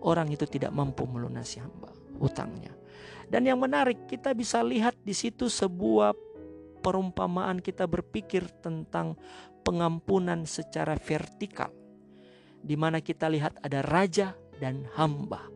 orang 0.00 0.32
itu 0.32 0.48
tidak 0.48 0.72
mampu 0.72 1.04
melunasi 1.04 1.60
hamba 1.60 1.92
utangnya. 2.16 2.72
Dan 3.28 3.44
yang 3.44 3.60
menarik 3.60 4.08
kita 4.08 4.32
bisa 4.32 4.64
lihat 4.64 4.96
di 5.04 5.12
situ 5.12 5.52
sebuah 5.52 6.31
perumpamaan 6.82 7.62
kita 7.62 7.86
berpikir 7.86 8.44
tentang 8.60 9.14
pengampunan 9.62 10.42
secara 10.42 10.98
vertikal, 10.98 11.70
di 12.58 12.74
mana 12.74 12.98
kita 12.98 13.30
lihat 13.30 13.62
ada 13.62 13.80
raja 13.86 14.34
dan 14.58 14.84
hamba. 14.98 15.46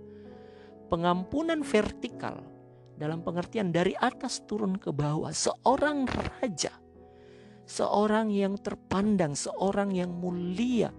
Pengampunan 0.86 1.66
vertikal 1.66 2.38
dalam 2.94 3.20
pengertian 3.26 3.74
dari 3.74 3.92
atas 3.98 4.46
turun 4.46 4.78
ke 4.78 4.94
bawah, 4.94 5.34
seorang 5.34 6.06
raja, 6.06 6.70
seorang 7.66 8.30
yang 8.30 8.54
terpandang, 8.56 9.34
seorang 9.34 9.90
yang 9.90 10.14
mulia, 10.14 10.94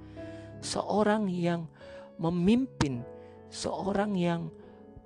seorang 0.59 1.31
yang 1.31 1.71
memimpin, 2.19 3.01
seorang 3.47 4.13
yang 4.19 4.51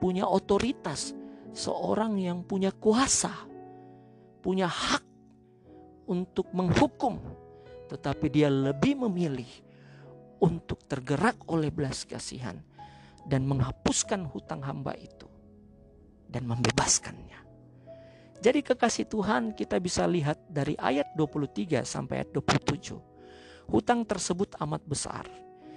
punya 0.02 0.26
otoritas, 0.26 1.14
seorang 1.54 2.18
yang 2.18 2.42
punya 2.42 2.74
kuasa, 2.74 3.32
punya 4.42 4.66
hak 4.66 5.06
untuk 6.08 6.50
menghukum, 6.56 7.18
tetapi 7.92 8.28
dia 8.32 8.48
lebih 8.48 8.98
memilih 9.08 9.50
untuk 10.42 10.82
tergerak 10.90 11.38
oleh 11.46 11.70
belas 11.70 12.08
kasihan 12.08 12.58
dan 13.30 13.46
menghapuskan 13.46 14.26
hutang 14.26 14.66
hamba 14.66 14.98
itu 14.98 15.30
dan 16.26 16.48
membebaskannya. 16.50 17.38
Jadi 18.42 18.66
kekasih 18.66 19.06
Tuhan 19.06 19.54
kita 19.54 19.78
bisa 19.78 20.10
lihat 20.10 20.42
dari 20.50 20.74
ayat 20.82 21.14
23 21.14 21.86
sampai 21.86 22.26
ayat 22.26 22.34
27. 22.34 22.98
Hutang 23.70 24.02
tersebut 24.02 24.58
amat 24.58 24.82
besar 24.82 25.30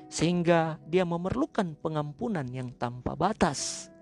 sehingga 0.08 0.80
dia 0.88 1.04
memerlukan 1.04 1.76
pengampunan 1.76 2.46
yang 2.48 2.72
tanpa 2.80 3.12
batas 3.12 3.92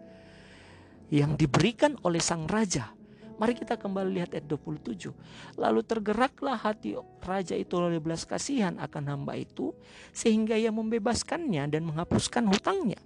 yang 1.10 1.34
diberikan 1.34 1.98
oleh 2.06 2.22
sang 2.22 2.46
raja. 2.46 2.94
Mari 3.40 3.56
kita 3.56 3.80
kembali 3.80 4.10
lihat 4.20 4.30
ayat 4.36 4.46
27. 4.46 5.12
Lalu 5.56 5.80
tergeraklah 5.84 6.58
hati 6.58 6.98
raja 7.22 7.56
itu 7.56 7.72
oleh 7.78 8.02
belas 8.02 8.28
kasihan 8.28 8.76
akan 8.78 9.04
hamba 9.08 9.38
itu 9.38 9.72
sehingga 10.12 10.58
ia 10.58 10.70
membebaskannya 10.74 11.68
dan 11.70 11.82
menghapuskan 11.88 12.48
hutangnya. 12.48 13.00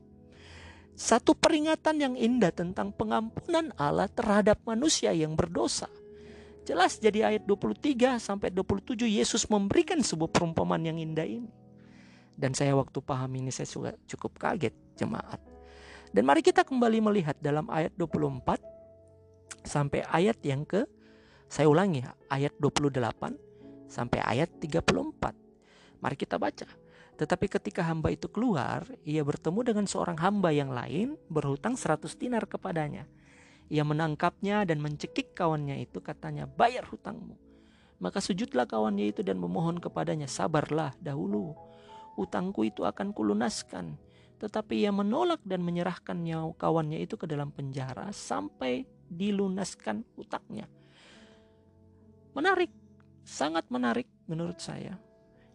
Satu 0.97 1.37
peringatan 1.37 2.01
yang 2.01 2.15
indah 2.17 2.51
tentang 2.51 2.89
pengampunan 2.89 3.69
Allah 3.77 4.09
terhadap 4.09 4.65
manusia 4.65 5.13
yang 5.13 5.37
berdosa. 5.37 5.93
Jelas 6.67 6.99
jadi 6.99 7.37
ayat 7.37 7.47
23 7.47 8.19
sampai 8.19 8.51
27 8.51 9.07
Yesus 9.07 9.47
memberikan 9.47 10.03
sebuah 10.03 10.33
perumpamaan 10.33 10.83
yang 10.83 10.99
indah 10.99 11.29
ini. 11.29 11.53
Dan 12.37 12.53
saya 12.53 12.75
waktu 12.75 12.99
paham 13.01 13.33
ini 13.39 13.55
saya 13.55 13.69
juga 13.71 13.93
cukup 14.09 14.37
kaget 14.41 14.75
jemaat. 14.99 15.39
Dan 16.11 16.25
mari 16.25 16.41
kita 16.41 16.65
kembali 16.65 16.99
melihat 17.05 17.37
dalam 17.45 17.69
ayat 17.69 17.93
24 17.95 18.76
sampai 19.67 20.07
ayat 20.07 20.39
yang 20.47 20.63
ke 20.63 20.87
saya 21.51 21.67
ulangi 21.67 22.03
ayat 22.31 22.55
28 22.59 23.91
sampai 23.91 24.19
ayat 24.23 24.51
34. 24.63 26.03
Mari 26.03 26.17
kita 26.19 26.39
baca. 26.39 26.67
Tetapi 27.17 27.47
ketika 27.49 27.81
hamba 27.81 28.13
itu 28.13 28.29
keluar, 28.29 28.85
ia 29.01 29.25
bertemu 29.25 29.73
dengan 29.73 29.87
seorang 29.89 30.21
hamba 30.21 30.53
yang 30.53 30.69
lain 30.69 31.17
berhutang 31.33 31.73
100 31.73 32.13
dinar 32.21 32.45
kepadanya. 32.45 33.09
Ia 33.73 33.83
menangkapnya 33.83 34.69
dan 34.69 34.85
mencekik 34.85 35.33
kawannya 35.33 35.81
itu 35.81 35.99
katanya, 36.05 36.45
bayar 36.45 36.85
hutangmu. 36.87 37.35
Maka 37.97 38.21
sujudlah 38.21 38.69
kawannya 38.69 39.17
itu 39.17 39.25
dan 39.25 39.41
memohon 39.41 39.81
kepadanya, 39.81 40.29
sabarlah 40.29 40.93
dahulu. 41.01 41.57
Hutangku 42.21 42.69
itu 42.69 42.85
akan 42.85 43.17
kulunaskan. 43.17 43.97
Tetapi 44.37 44.85
ia 44.85 44.93
menolak 44.93 45.41
dan 45.49 45.65
menyerahkan 45.65 46.21
nyawa 46.21 46.53
kawannya 46.53 47.01
itu 47.01 47.17
ke 47.17 47.25
dalam 47.25 47.49
penjara 47.49 48.13
sampai 48.13 48.85
dilunaskan 49.07 50.03
hutangnya. 50.19 50.67
Menarik, 52.37 52.71
sangat 53.25 53.67
menarik 53.73 54.07
menurut 54.29 54.61
saya. 54.61 54.95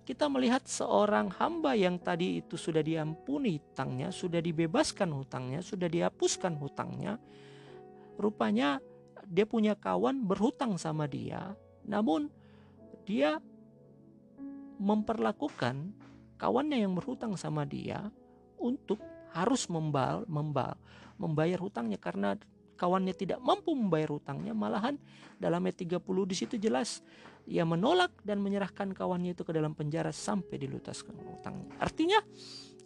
Kita 0.02 0.28
melihat 0.28 0.66
seorang 0.66 1.30
hamba 1.38 1.78
yang 1.78 2.02
tadi 2.02 2.42
itu 2.42 2.58
sudah 2.58 2.82
diampuni 2.82 3.62
hutangnya, 3.62 4.10
sudah 4.10 4.42
dibebaskan 4.42 5.14
hutangnya, 5.14 5.62
sudah 5.62 5.86
dihapuskan 5.88 6.58
hutangnya. 6.58 7.22
Rupanya 8.18 8.82
dia 9.30 9.46
punya 9.46 9.78
kawan 9.78 10.26
berhutang 10.26 10.76
sama 10.76 11.06
dia, 11.06 11.54
namun 11.86 12.28
dia 13.06 13.40
memperlakukan 14.82 15.94
kawannya 16.42 16.82
yang 16.82 16.98
berhutang 16.98 17.38
sama 17.38 17.62
dia 17.64 18.10
untuk 18.58 18.98
harus 19.32 19.70
membal, 19.70 20.26
membal, 20.26 20.76
membayar 21.22 21.62
hutangnya 21.62 22.02
karena 22.02 22.34
kawannya 22.82 23.14
tidak 23.14 23.38
mampu 23.46 23.78
membayar 23.78 24.10
hutangnya 24.10 24.58
malahan 24.58 24.98
dalam 25.38 25.62
ayat 25.70 25.86
30 25.86 26.02
di 26.02 26.36
situ 26.36 26.58
jelas 26.58 27.06
ia 27.46 27.62
menolak 27.62 28.10
dan 28.26 28.42
menyerahkan 28.42 28.90
kawannya 28.98 29.38
itu 29.38 29.46
ke 29.46 29.54
dalam 29.54 29.78
penjara 29.78 30.10
sampai 30.10 30.58
dilutaskan 30.58 31.14
hutangnya. 31.14 31.78
Artinya 31.78 32.18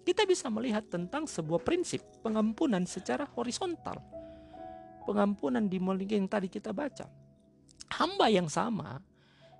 kita 0.03 0.27
bisa 0.27 0.51
melihat 0.51 0.83
tentang 0.91 1.27
sebuah 1.27 1.63
prinsip 1.63 2.03
pengampunan 2.19 2.83
secara 2.83 3.23
horizontal. 3.39 4.03
Pengampunan 5.07 5.63
di 5.63 5.79
yang 5.79 6.27
tadi 6.27 6.51
kita 6.51 6.75
baca. 6.75 7.07
Hamba 7.95 8.27
yang 8.27 8.51
sama 8.51 8.99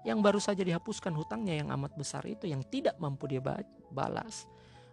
yang 0.06 0.22
baru 0.22 0.38
saja 0.38 0.62
dihapuskan 0.62 1.14
hutangnya 1.18 1.58
yang 1.64 1.70
amat 1.74 1.98
besar 1.98 2.22
itu 2.30 2.46
yang 2.46 2.62
tidak 2.68 2.94
mampu 3.02 3.26
dia 3.26 3.42
balas 3.90 4.46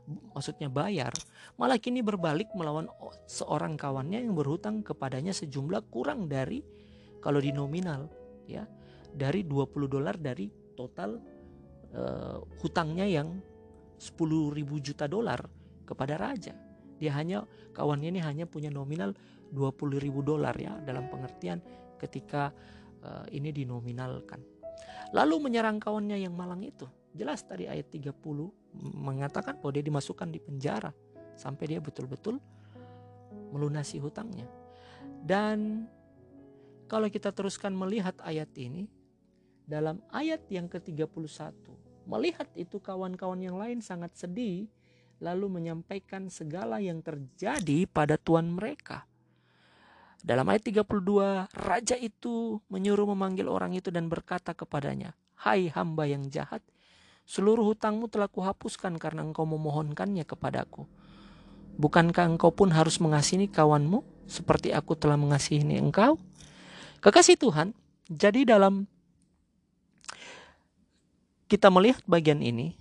maksudnya 0.06 0.66
bayar, 0.66 1.14
malah 1.56 1.78
kini 1.78 2.02
berbalik 2.02 2.50
melawan 2.58 2.90
seorang 3.26 3.78
kawannya 3.78 4.22
yang 4.22 4.34
berhutang 4.34 4.82
kepadanya 4.82 5.30
sejumlah 5.30 5.86
kurang 5.88 6.26
dari 6.26 6.62
kalau 7.22 7.38
di 7.38 7.54
nominal 7.54 8.10
ya, 8.50 8.66
dari 9.14 9.46
20 9.46 9.86
dolar 9.86 10.18
dari 10.18 10.50
total 10.74 11.20
uh, 11.94 12.38
hutangnya 12.58 13.06
yang 13.06 13.38
10 14.02 14.18
ribu 14.50 14.82
juta 14.82 15.06
dolar 15.06 15.38
kepada 15.86 16.18
raja. 16.18 16.54
Dia 16.98 17.14
hanya 17.18 17.46
kawannya 17.74 18.14
ini 18.14 18.20
hanya 18.22 18.44
punya 18.46 18.70
nominal 18.70 19.14
20 19.54 20.02
ribu 20.02 20.24
dolar 20.24 20.54
ya 20.58 20.74
dalam 20.82 21.06
pengertian 21.06 21.62
ketika 22.00 22.50
uh, 23.06 23.26
ini 23.30 23.54
dinominalkan. 23.54 24.42
Lalu 25.12 25.50
menyerang 25.50 25.78
kawannya 25.78 26.18
yang 26.18 26.34
malang 26.34 26.64
itu. 26.64 26.88
Jelas 27.12 27.44
tadi 27.44 27.68
ayat 27.68 27.92
30 27.92 28.16
mengatakan 28.96 29.60
bahwa 29.60 29.72
dia 29.76 29.84
dimasukkan 29.84 30.28
di 30.32 30.40
penjara 30.40 30.92
sampai 31.36 31.76
dia 31.76 31.80
betul-betul 31.80 32.40
melunasi 33.52 34.00
hutangnya. 34.00 34.48
Dan 35.20 35.84
kalau 36.88 37.08
kita 37.12 37.32
teruskan 37.32 37.76
melihat 37.76 38.16
ayat 38.24 38.48
ini 38.56 38.88
dalam 39.68 40.00
ayat 40.08 40.44
yang 40.48 40.66
ke-31, 40.66 41.54
melihat 42.08 42.48
itu 42.58 42.80
kawan-kawan 42.80 43.38
yang 43.38 43.56
lain 43.60 43.84
sangat 43.84 44.16
sedih 44.16 44.66
lalu 45.22 45.46
menyampaikan 45.46 46.26
segala 46.26 46.82
yang 46.82 46.98
terjadi 46.98 47.86
pada 47.86 48.18
tuan 48.18 48.50
mereka. 48.50 49.06
Dalam 50.22 50.46
ayat 50.50 50.66
32, 50.66 51.50
raja 51.54 51.96
itu 51.98 52.58
menyuruh 52.70 53.10
memanggil 53.14 53.46
orang 53.46 53.74
itu 53.74 53.90
dan 53.90 54.10
berkata 54.10 54.54
kepadanya, 54.54 55.14
"Hai 55.38 55.70
hamba 55.70 56.06
yang 56.06 56.26
jahat, 56.30 56.62
Seluruh 57.24 57.64
hutangmu 57.72 58.10
telah 58.10 58.28
kuhapuskan 58.28 58.98
karena 58.98 59.22
engkau 59.22 59.46
memohonkannya 59.46 60.26
kepadaku. 60.26 60.84
Bukankah 61.80 62.36
engkau 62.36 62.52
pun 62.52 62.68
harus 62.74 63.00
mengasihi 63.00 63.48
kawanmu 63.48 64.04
seperti 64.28 64.74
aku 64.76 64.92
telah 64.98 65.16
mengasihi 65.16 65.64
engkau? 65.80 66.20
Kekasih 67.02 67.40
Tuhan, 67.40 67.74
jadi 68.12 68.44
dalam 68.44 68.86
kita 71.48 71.68
melihat 71.72 72.04
bagian 72.08 72.40
ini, 72.40 72.76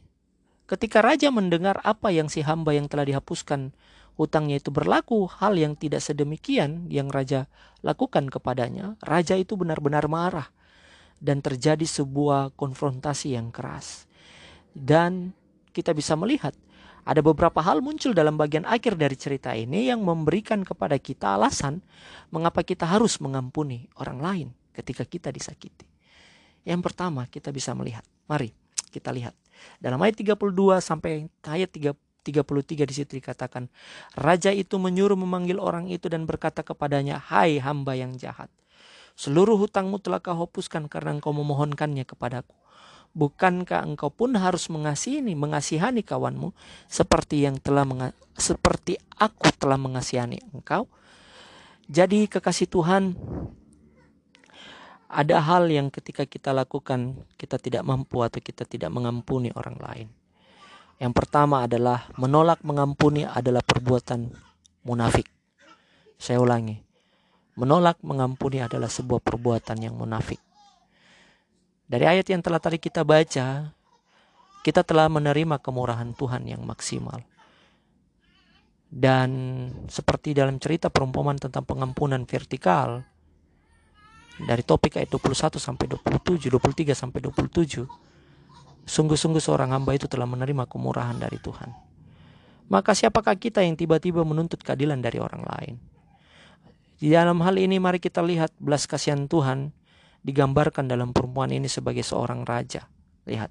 ketika 0.67 1.03
raja 1.03 1.27
mendengar 1.31 1.79
apa 1.83 2.11
yang 2.11 2.27
si 2.27 2.43
hamba 2.43 2.75
yang 2.75 2.87
telah 2.87 3.07
dihapuskan 3.07 3.75
hutangnya 4.19 4.59
itu 4.59 4.69
berlaku, 4.69 5.27
hal 5.27 5.55
yang 5.55 5.73
tidak 5.79 6.03
sedemikian 6.03 6.87
yang 6.91 7.07
raja 7.07 7.47
lakukan 7.81 8.27
kepadanya, 8.27 8.99
raja 9.03 9.39
itu 9.39 9.55
benar-benar 9.55 10.05
marah 10.11 10.51
dan 11.17 11.39
terjadi 11.39 11.83
sebuah 11.83 12.53
konfrontasi 12.53 13.33
yang 13.33 13.49
keras. 13.49 14.10
Dan 14.71 15.35
kita 15.71 15.91
bisa 15.95 16.15
melihat 16.19 16.55
ada 17.01 17.19
beberapa 17.25 17.59
hal 17.65 17.81
muncul 17.81 18.13
dalam 18.13 18.37
bagian 18.37 18.67
akhir 18.67 18.93
dari 18.93 19.17
cerita 19.17 19.57
ini 19.57 19.89
yang 19.89 20.05
memberikan 20.05 20.61
kepada 20.61 21.01
kita 21.01 21.33
alasan 21.33 21.81
mengapa 22.29 22.61
kita 22.61 22.85
harus 22.85 23.17
mengampuni 23.17 23.89
orang 23.97 24.19
lain 24.21 24.47
ketika 24.77 25.03
kita 25.03 25.33
disakiti. 25.33 25.89
Yang 26.61 26.81
pertama 26.85 27.25
kita 27.25 27.49
bisa 27.49 27.73
melihat, 27.73 28.05
mari 28.29 28.53
kita 28.93 29.09
lihat. 29.09 29.33
Dalam 29.81 29.97
ayat 30.01 30.21
32 30.21 30.37
sampai 30.77 31.25
ayat 31.49 31.69
33 31.73 32.85
di 32.85 32.93
situ 32.93 33.11
dikatakan, 33.17 33.65
Raja 34.13 34.53
itu 34.53 34.77
menyuruh 34.77 35.17
memanggil 35.17 35.57
orang 35.57 35.89
itu 35.89 36.05
dan 36.05 36.29
berkata 36.29 36.61
kepadanya, 36.61 37.17
Hai 37.17 37.57
hamba 37.57 37.97
yang 37.97 38.13
jahat, 38.13 38.53
seluruh 39.17 39.57
hutangmu 39.57 39.97
telah 39.97 40.21
kau 40.21 40.37
hapuskan 40.37 40.85
karena 40.85 41.17
engkau 41.17 41.33
memohonkannya 41.33 42.05
kepadaku. 42.05 42.60
Bukankah 43.11 43.83
engkau 43.83 44.07
pun 44.07 44.39
harus 44.39 44.71
mengasihi, 44.71 45.19
mengasihani 45.35 45.99
kawanmu 45.99 46.55
seperti 46.87 47.43
yang 47.43 47.59
telah 47.59 47.83
seperti 48.39 48.95
aku 49.19 49.51
telah 49.59 49.75
mengasihani 49.75 50.39
engkau? 50.55 50.87
Jadi 51.91 52.31
kekasih 52.31 52.71
Tuhan, 52.71 53.19
ada 55.11 55.43
hal 55.43 55.67
yang 55.67 55.91
ketika 55.91 56.23
kita 56.23 56.55
lakukan 56.55 57.19
kita 57.35 57.59
tidak 57.59 57.83
mampu 57.83 58.23
atau 58.23 58.39
kita 58.39 58.63
tidak 58.63 58.87
mengampuni 58.95 59.51
orang 59.51 59.75
lain. 59.75 60.07
Yang 61.03 61.13
pertama 61.17 61.67
adalah 61.67 62.07
menolak 62.15 62.63
mengampuni 62.63 63.27
adalah 63.27 63.59
perbuatan 63.59 64.31
munafik. 64.87 65.27
Saya 66.15 66.39
ulangi. 66.39 66.79
Menolak 67.59 67.99
mengampuni 68.05 68.63
adalah 68.63 68.87
sebuah 68.87 69.19
perbuatan 69.19 69.83
yang 69.83 69.99
munafik. 69.99 70.39
Dari 71.91 72.07
ayat 72.07 72.23
yang 72.31 72.39
telah 72.39 72.63
tadi 72.63 72.79
kita 72.79 73.03
baca, 73.03 73.75
kita 74.63 74.81
telah 74.87 75.11
menerima 75.11 75.59
kemurahan 75.59 76.15
Tuhan 76.15 76.47
yang 76.47 76.63
maksimal. 76.63 77.19
Dan 78.87 79.29
seperti 79.91 80.31
dalam 80.31 80.55
cerita 80.55 80.87
perumpamaan 80.87 81.35
tentang 81.35 81.67
pengampunan 81.67 82.23
vertikal, 82.23 83.03
dari 84.39 84.63
topik 84.63 85.03
ayat 85.03 85.11
21 85.11 85.59
sampai 85.59 85.91
27, 85.91 86.47
23 86.47 86.95
sampai 86.95 87.19
27, 87.27 87.83
sungguh-sungguh 88.87 89.43
seorang 89.43 89.75
hamba 89.75 89.91
itu 89.91 90.07
telah 90.07 90.23
menerima 90.23 90.71
kemurahan 90.71 91.19
dari 91.19 91.43
Tuhan. 91.43 91.75
Maka 92.71 92.95
siapakah 92.95 93.35
kita 93.35 93.67
yang 93.67 93.75
tiba-tiba 93.75 94.23
menuntut 94.23 94.63
keadilan 94.63 95.03
dari 95.03 95.19
orang 95.19 95.43
lain? 95.43 95.75
Di 97.03 97.11
dalam 97.11 97.43
hal 97.43 97.59
ini 97.59 97.83
mari 97.83 97.99
kita 97.99 98.23
lihat 98.23 98.55
belas 98.63 98.87
kasihan 98.87 99.27
Tuhan 99.27 99.75
digambarkan 100.21 100.85
dalam 100.85 101.13
perempuan 101.13 101.49
ini 101.49 101.65
sebagai 101.65 102.05
seorang 102.05 102.45
raja. 102.45 102.85
Lihat, 103.25 103.49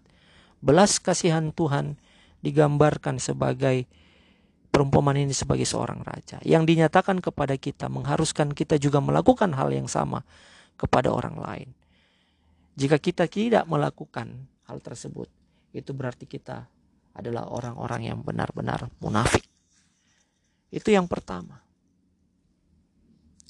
belas 0.62 0.98
kasihan 1.02 1.50
Tuhan 1.50 1.98
digambarkan 2.40 3.18
sebagai 3.18 3.86
perumpamaan 4.70 5.18
ini 5.18 5.34
sebagai 5.34 5.66
seorang 5.66 6.06
raja 6.06 6.38
yang 6.46 6.62
dinyatakan 6.62 7.18
kepada 7.18 7.58
kita 7.58 7.90
mengharuskan 7.90 8.54
kita 8.54 8.78
juga 8.78 9.02
melakukan 9.02 9.50
hal 9.58 9.74
yang 9.74 9.90
sama 9.90 10.22
kepada 10.78 11.10
orang 11.10 11.36
lain. 11.36 11.68
Jika 12.78 12.96
kita 12.96 13.26
tidak 13.26 13.66
melakukan 13.66 14.46
hal 14.64 14.78
tersebut, 14.80 15.28
itu 15.74 15.90
berarti 15.92 16.24
kita 16.24 16.70
adalah 17.12 17.50
orang-orang 17.50 18.08
yang 18.08 18.22
benar-benar 18.22 18.88
munafik. 19.02 19.44
Itu 20.70 20.94
yang 20.94 21.10
pertama. 21.10 21.60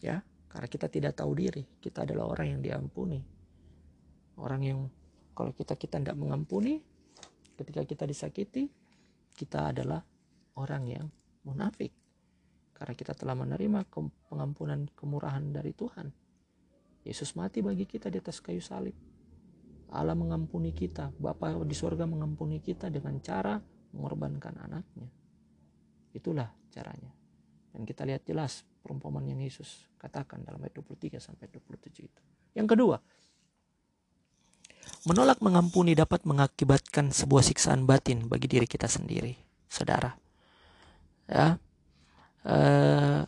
Ya, 0.01 0.25
karena 0.51 0.67
kita 0.67 0.91
tidak 0.91 1.15
tahu 1.15 1.31
diri, 1.39 1.63
kita 1.79 2.03
adalah 2.03 2.27
orang 2.27 2.59
yang 2.59 2.61
diampuni. 2.61 3.23
Orang 4.43 4.67
yang 4.67 4.91
kalau 5.31 5.55
kita 5.55 5.79
kita 5.79 6.03
tidak 6.03 6.19
mengampuni, 6.19 6.83
ketika 7.55 7.87
kita 7.87 8.05
disakiti, 8.11 8.67
kita 9.39 9.71
adalah 9.71 10.03
orang 10.59 10.83
yang 10.91 11.07
munafik. 11.47 11.95
Karena 12.75 12.99
kita 12.99 13.15
telah 13.15 13.39
menerima 13.39 13.87
pengampunan 14.27 14.91
kemurahan 14.99 15.45
dari 15.55 15.71
Tuhan. 15.71 16.11
Yesus 17.07 17.39
mati 17.39 17.63
bagi 17.63 17.87
kita 17.87 18.11
di 18.11 18.19
atas 18.19 18.43
kayu 18.43 18.61
salib. 18.61 18.97
Allah 19.95 20.19
mengampuni 20.19 20.75
kita, 20.75 21.15
Bapa 21.15 21.55
di 21.63 21.77
sorga 21.79 22.11
mengampuni 22.11 22.59
kita 22.59 22.91
dengan 22.91 23.23
cara 23.23 23.61
mengorbankan 23.95 24.55
anaknya. 24.67 25.09
Itulah 26.11 26.51
caranya. 26.75 27.13
Dan 27.71 27.87
kita 27.87 28.03
lihat 28.03 28.27
jelas 28.27 28.67
perumpamaan 28.81 29.29
yang 29.29 29.41
Yesus 29.41 29.87
katakan 30.01 30.43
dalam 30.43 30.61
ayat 30.65 30.81
23 30.81 31.21
sampai 31.21 31.47
27 31.53 32.09
itu. 32.09 32.23
Yang 32.57 32.69
kedua, 32.77 32.97
menolak 35.07 35.39
mengampuni 35.45 35.95
dapat 35.95 36.25
mengakibatkan 36.27 37.13
sebuah 37.13 37.45
siksaan 37.45 37.85
batin 37.85 38.27
bagi 38.27 38.49
diri 38.49 38.67
kita 38.67 38.89
sendiri, 38.89 39.37
saudara. 39.69 40.13
Ya, 41.31 41.61
eh, 42.45 43.23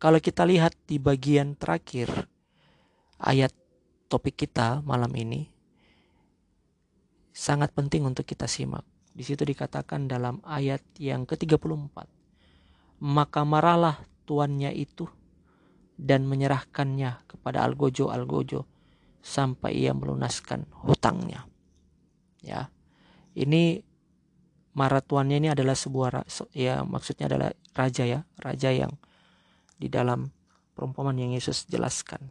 kalau 0.00 0.18
kita 0.18 0.42
lihat 0.48 0.74
di 0.88 0.98
bagian 0.98 1.54
terakhir 1.54 2.08
ayat 3.20 3.52
topik 4.10 4.48
kita 4.48 4.82
malam 4.82 5.12
ini 5.14 5.46
sangat 7.30 7.70
penting 7.72 8.04
untuk 8.04 8.26
kita 8.26 8.50
simak. 8.50 8.82
Di 9.10 9.22
situ 9.26 9.44
dikatakan 9.44 10.08
dalam 10.08 10.40
ayat 10.42 10.82
yang 10.98 11.24
ke-34. 11.24 12.08
Maka 13.00 13.40
marahlah 13.48 13.96
tuannya 14.30 14.70
itu 14.70 15.10
dan 15.98 16.30
menyerahkannya 16.30 17.26
kepada 17.26 17.66
algojo-algojo 17.66 18.62
sampai 19.18 19.74
ia 19.82 19.90
melunaskan 19.90 20.70
hutangnya. 20.86 21.50
Ya. 22.46 22.70
Ini 23.34 23.82
marah 24.78 25.02
tuannya 25.02 25.42
ini 25.42 25.50
adalah 25.50 25.74
sebuah 25.74 26.24
ya 26.54 26.86
maksudnya 26.86 27.26
adalah 27.26 27.50
raja 27.74 28.06
ya, 28.06 28.22
raja 28.38 28.70
yang 28.70 28.94
di 29.76 29.90
dalam 29.90 30.30
perumpamaan 30.78 31.18
yang 31.18 31.34
Yesus 31.34 31.66
jelaskan. 31.66 32.30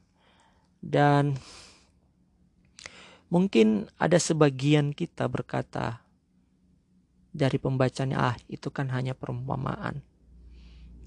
Dan 0.79 1.35
mungkin 3.27 3.91
ada 3.99 4.15
sebagian 4.17 4.95
kita 4.95 5.27
berkata 5.27 6.01
dari 7.29 7.61
pembacanya, 7.61 8.33
ah 8.33 8.35
itu 8.49 8.73
kan 8.73 8.89
hanya 8.89 9.13
perumpamaan. 9.13 10.01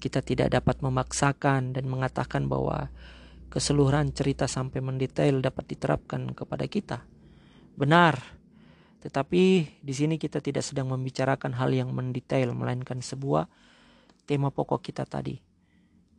Kita 0.03 0.19
tidak 0.19 0.51
dapat 0.51 0.83
memaksakan 0.83 1.71
dan 1.71 1.87
mengatakan 1.87 2.51
bahwa 2.51 2.91
keseluruhan 3.47 4.11
cerita 4.11 4.51
sampai 4.51 4.83
mendetail 4.83 5.39
dapat 5.39 5.63
diterapkan 5.63 6.27
kepada 6.35 6.67
kita. 6.67 7.07
Benar, 7.79 8.19
tetapi 8.99 9.43
di 9.79 9.93
sini 9.95 10.19
kita 10.19 10.43
tidak 10.43 10.67
sedang 10.67 10.91
membicarakan 10.91 11.55
hal 11.55 11.71
yang 11.71 11.95
mendetail, 11.95 12.51
melainkan 12.51 12.99
sebuah 12.99 13.47
tema 14.27 14.51
pokok 14.51 14.83
kita 14.91 15.07
tadi. 15.07 15.39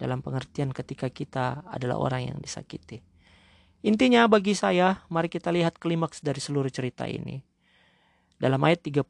Dalam 0.01 0.25
pengertian 0.25 0.73
ketika 0.73 1.13
kita 1.13 1.69
adalah 1.69 2.01
orang 2.01 2.33
yang 2.33 2.39
disakiti. 2.41 3.05
Intinya 3.85 4.25
bagi 4.33 4.57
saya, 4.57 5.05
mari 5.13 5.29
kita 5.29 5.53
lihat 5.53 5.77
klimaks 5.77 6.25
dari 6.25 6.41
seluruh 6.41 6.73
cerita 6.73 7.05
ini. 7.05 7.37
Dalam 8.41 8.65
ayat 8.65 8.81
35, 8.81 9.05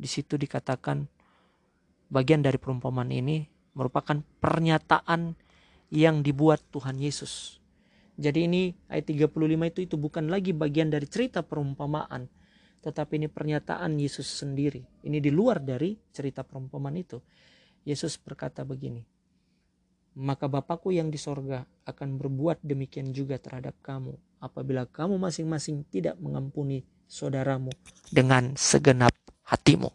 di 0.00 0.08
situ 0.08 0.40
dikatakan 0.40 1.04
bagian 2.08 2.40
dari 2.40 2.56
perumpamaan 2.56 3.12
ini 3.12 3.55
merupakan 3.76 4.24
pernyataan 4.40 5.36
yang 5.92 6.24
dibuat 6.24 6.64
Tuhan 6.72 6.96
Yesus. 6.98 7.60
Jadi 8.16 8.48
ini 8.48 8.62
ayat 8.88 9.12
35 9.12 9.28
itu 9.76 9.80
itu 9.84 9.96
bukan 10.00 10.32
lagi 10.32 10.56
bagian 10.56 10.88
dari 10.88 11.04
cerita 11.04 11.44
perumpamaan, 11.44 12.24
tetapi 12.80 13.20
ini 13.20 13.28
pernyataan 13.28 14.00
Yesus 14.00 14.24
sendiri. 14.24 14.80
Ini 15.04 15.20
di 15.20 15.28
luar 15.28 15.60
dari 15.60 15.92
cerita 16.10 16.40
perumpamaan 16.40 16.96
itu. 16.96 17.20
Yesus 17.86 18.16
berkata 18.18 18.64
begini, 18.66 19.04
maka 20.16 20.48
Bapakku 20.48 20.90
yang 20.90 21.12
di 21.12 21.20
sorga 21.20 21.68
akan 21.84 22.16
berbuat 22.16 22.64
demikian 22.64 23.12
juga 23.12 23.36
terhadap 23.36 23.76
kamu 23.84 24.16
apabila 24.40 24.88
kamu 24.88 25.20
masing-masing 25.20 25.84
tidak 25.92 26.16
mengampuni 26.16 26.82
saudaramu 27.06 27.70
dengan 28.10 28.56
segenap 28.56 29.12
hatimu. 29.44 29.92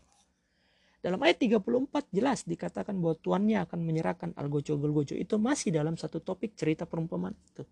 Dalam 1.02 1.18
ayat 1.26 1.42
34 1.42 2.14
jelas 2.14 2.46
dikatakan 2.46 2.94
bahwa 3.02 3.18
tuannya 3.18 3.66
akan 3.66 3.80
menyerahkan 3.82 4.30
algojo-golgojo. 4.38 5.18
Itu 5.18 5.42
masih 5.42 5.74
dalam 5.74 5.98
satu 5.98 6.22
topik 6.22 6.54
cerita 6.54 6.86
perumpamaan 6.86 7.34
itu. 7.34 7.66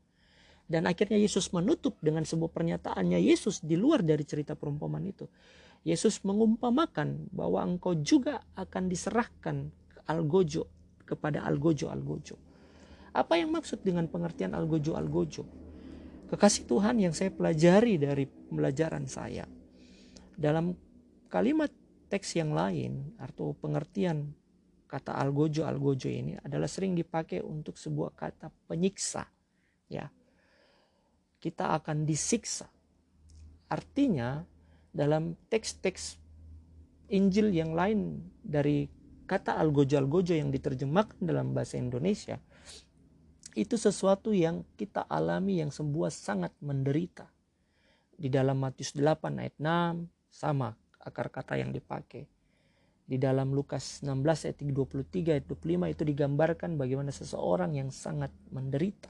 Dan 0.65 0.89
akhirnya 0.89 1.17
Yesus 1.17 1.53
menutup 1.53 1.97
dengan 2.01 2.25
sebuah 2.25 2.49
pernyataannya 2.49 3.21
Yesus 3.21 3.61
di 3.61 3.77
luar 3.77 4.01
dari 4.01 4.25
cerita 4.25 4.57
perumpamaan 4.57 5.05
itu. 5.05 5.29
Yesus 5.85 6.25
mengumpamakan 6.25 7.29
bahwa 7.29 7.61
engkau 7.65 7.93
juga 8.01 8.41
akan 8.57 8.89
diserahkan 8.89 9.69
algojo 10.09 10.65
kepada 11.05 11.45
algojo-algojo. 11.45 12.37
Apa 13.13 13.41
yang 13.41 13.53
maksud 13.53 13.81
dengan 13.85 14.05
pengertian 14.09 14.53
algojo-algojo? 14.53 15.45
Kekasih 16.29 16.69
Tuhan 16.69 17.01
yang 17.01 17.13
saya 17.13 17.33
pelajari 17.33 17.97
dari 17.97 18.29
pembelajaran 18.29 19.09
saya. 19.09 19.49
Dalam 20.37 20.77
kalimat 21.25 21.73
teks 22.09 22.35
yang 22.35 22.51
lain 22.57 23.13
atau 23.21 23.53
pengertian 23.53 24.33
kata 24.89 25.13
algojo-algojo 25.21 26.09
ini 26.09 26.33
adalah 26.41 26.65
sering 26.65 26.97
dipakai 26.97 27.45
untuk 27.45 27.77
sebuah 27.77 28.17
kata 28.17 28.49
penyiksa. 28.65 29.29
Ya. 29.85 30.09
Kita 31.37 31.77
akan 31.77 32.09
disiksa. 32.09 32.65
Artinya 33.69 34.41
dalam 34.89 35.37
teks-teks 35.53 36.17
Injil 37.13 37.53
yang 37.53 37.77
lain 37.77 38.25
dari 38.41 38.89
kata 39.29 39.61
algojo-algojo 39.61 40.33
yang 40.33 40.49
diterjemahkan 40.49 41.21
dalam 41.21 41.53
bahasa 41.53 41.77
Indonesia 41.77 42.41
itu 43.57 43.77
sesuatu 43.77 44.33
yang 44.33 44.65
kita 44.77 45.05
alami 45.09 45.61
yang 45.61 45.73
sebuah 45.73 46.13
sangat 46.13 46.53
menderita. 46.61 47.29
Di 48.19 48.27
dalam 48.27 48.61
Matius 48.61 48.93
8 48.93 49.41
ayat 49.41 49.55
6 49.57 50.05
sama 50.29 50.75
akar 50.99 51.31
kata 51.31 51.59
yang 51.59 51.71
dipakai. 51.71 52.27
Di 53.09 53.17
dalam 53.17 53.57
Lukas 53.57 54.05
16 54.05 54.53
ayat 54.53 54.57
23 54.61 55.33
ayat 55.33 55.45
25 55.49 55.93
itu 55.97 56.03
digambarkan 56.05 56.77
bagaimana 56.77 57.09
seseorang 57.09 57.73
yang 57.73 57.89
sangat 57.89 58.29
menderita. 58.53 59.09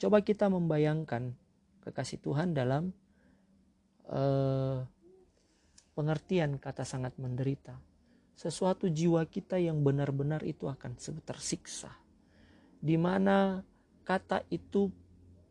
Coba 0.00 0.24
kita 0.24 0.50
membayangkan 0.50 1.30
kekasih 1.86 2.18
Tuhan 2.18 2.56
dalam 2.56 2.90
uh, 4.10 4.82
pengertian 5.94 6.58
kata 6.58 6.82
sangat 6.82 7.14
menderita 7.20 7.78
sesuatu 8.40 8.88
jiwa 8.88 9.20
kita 9.28 9.60
yang 9.60 9.84
benar-benar 9.84 10.40
itu 10.48 10.64
akan 10.64 10.96
tersiksa. 11.20 11.92
Di 12.80 12.96
mana 12.96 13.60
kata 14.08 14.48
itu 14.48 14.88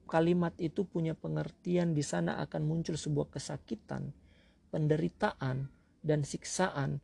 kalimat 0.09 0.57
itu 0.57 0.81
punya 0.89 1.13
pengertian 1.13 1.93
di 1.93 2.01
sana 2.01 2.41
akan 2.41 2.65
muncul 2.65 2.97
sebuah 2.97 3.29
kesakitan, 3.29 4.09
penderitaan, 4.71 5.67
dan 5.99 6.23
siksaan 6.23 7.03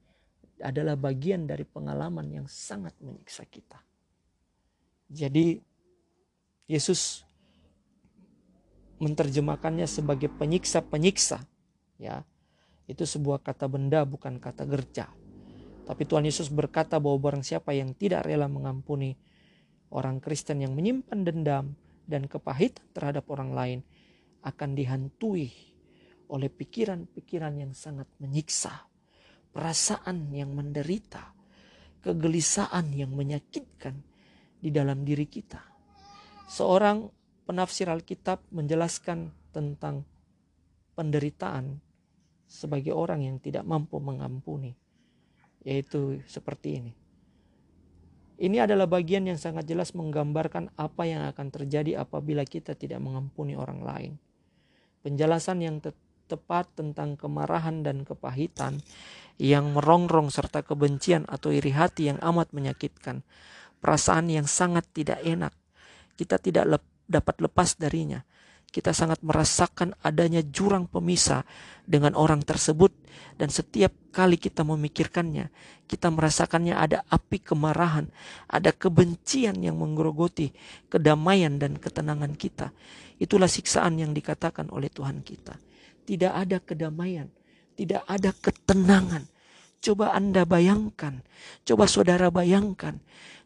adalah 0.64 0.96
bagian 0.96 1.44
dari 1.50 1.68
pengalaman 1.68 2.32
yang 2.32 2.48
sangat 2.48 2.96
menyiksa 3.04 3.44
kita. 3.46 3.84
Jadi 5.12 5.60
Yesus 6.66 7.28
menerjemahkannya 8.98 9.86
sebagai 9.86 10.32
penyiksa-penyiksa. 10.32 11.44
Ya, 12.00 12.24
itu 12.88 13.04
sebuah 13.04 13.44
kata 13.44 13.68
benda 13.68 14.08
bukan 14.08 14.40
kata 14.40 14.64
gerja. 14.64 15.12
Tapi 15.86 16.04
Tuhan 16.08 16.26
Yesus 16.26 16.50
berkata 16.50 16.98
bahwa 16.98 17.20
barang 17.30 17.46
siapa 17.46 17.76
yang 17.76 17.94
tidak 17.94 18.26
rela 18.26 18.50
mengampuni 18.50 19.14
orang 19.94 20.18
Kristen 20.18 20.64
yang 20.64 20.74
menyimpan 20.74 21.22
dendam, 21.22 21.78
dan 22.06 22.30
kepahitan 22.30 22.86
terhadap 22.94 23.26
orang 23.34 23.52
lain 23.54 23.80
akan 24.46 24.78
dihantui 24.78 25.50
oleh 26.30 26.50
pikiran-pikiran 26.50 27.54
yang 27.60 27.74
sangat 27.76 28.10
menyiksa, 28.22 28.88
perasaan 29.54 30.32
yang 30.34 30.54
menderita, 30.54 31.34
kegelisahan 32.02 32.94
yang 32.94 33.14
menyakitkan 33.14 33.98
di 34.62 34.70
dalam 34.70 35.06
diri 35.06 35.26
kita. 35.26 35.62
Seorang 36.46 37.10
penafsir 37.46 37.90
Alkitab 37.90 38.42
menjelaskan 38.54 39.34
tentang 39.50 40.06
penderitaan 40.94 41.82
sebagai 42.46 42.94
orang 42.94 43.26
yang 43.26 43.38
tidak 43.42 43.66
mampu 43.66 43.98
mengampuni, 43.98 44.78
yaitu 45.66 46.22
seperti 46.30 46.70
ini. 46.82 46.94
Ini 48.36 48.68
adalah 48.68 48.84
bagian 48.84 49.32
yang 49.32 49.40
sangat 49.40 49.64
jelas 49.64 49.96
menggambarkan 49.96 50.76
apa 50.76 51.08
yang 51.08 51.24
akan 51.24 51.56
terjadi 51.56 52.04
apabila 52.04 52.44
kita 52.44 52.76
tidak 52.76 53.00
mengampuni 53.00 53.56
orang 53.56 53.80
lain. 53.80 54.14
Penjelasan 55.08 55.64
yang 55.64 55.80
tepat 56.26 56.70
tentang 56.74 57.16
kemarahan 57.16 57.86
dan 57.86 58.04
kepahitan 58.04 58.82
yang 59.38 59.76
merongrong 59.76 60.34
serta 60.34 60.64
kebencian 60.66 61.28
atau 61.30 61.54
iri 61.54 61.72
hati 61.72 62.10
yang 62.14 62.20
amat 62.22 62.52
menyakitkan. 62.52 63.22
Perasaan 63.80 64.32
yang 64.34 64.50
sangat 64.50 64.90
tidak 64.92 65.22
enak. 65.22 65.54
Kita 66.18 66.42
tidak 66.42 66.66
lep 66.66 66.84
dapat 67.06 67.38
lepas 67.38 67.78
darinya 67.78 68.26
kita 68.76 68.92
sangat 68.92 69.24
merasakan 69.24 69.96
adanya 70.04 70.44
jurang 70.44 70.84
pemisah 70.92 71.48
dengan 71.88 72.12
orang 72.12 72.44
tersebut 72.44 72.92
dan 73.40 73.48
setiap 73.48 73.96
kali 74.12 74.36
kita 74.36 74.68
memikirkannya, 74.68 75.48
kita 75.88 76.12
merasakannya 76.12 76.76
ada 76.76 77.08
api 77.08 77.40
kemarahan, 77.40 78.12
ada 78.52 78.76
kebencian 78.76 79.64
yang 79.64 79.80
menggerogoti 79.80 80.52
kedamaian 80.92 81.56
dan 81.56 81.80
ketenangan 81.80 82.36
kita. 82.36 82.76
Itulah 83.16 83.48
siksaan 83.48 83.96
yang 83.96 84.12
dikatakan 84.12 84.68
oleh 84.76 84.92
Tuhan 84.92 85.24
kita. 85.24 85.56
Tidak 86.06 86.32
ada 86.32 86.62
kedamaian, 86.62 87.28
tidak 87.74 88.06
ada 88.06 88.30
ketenangan. 88.32 89.26
Coba 89.82 90.18
Anda 90.18 90.46
bayangkan, 90.46 91.22
coba 91.66 91.86
saudara 91.86 92.34
bayangkan 92.34 92.98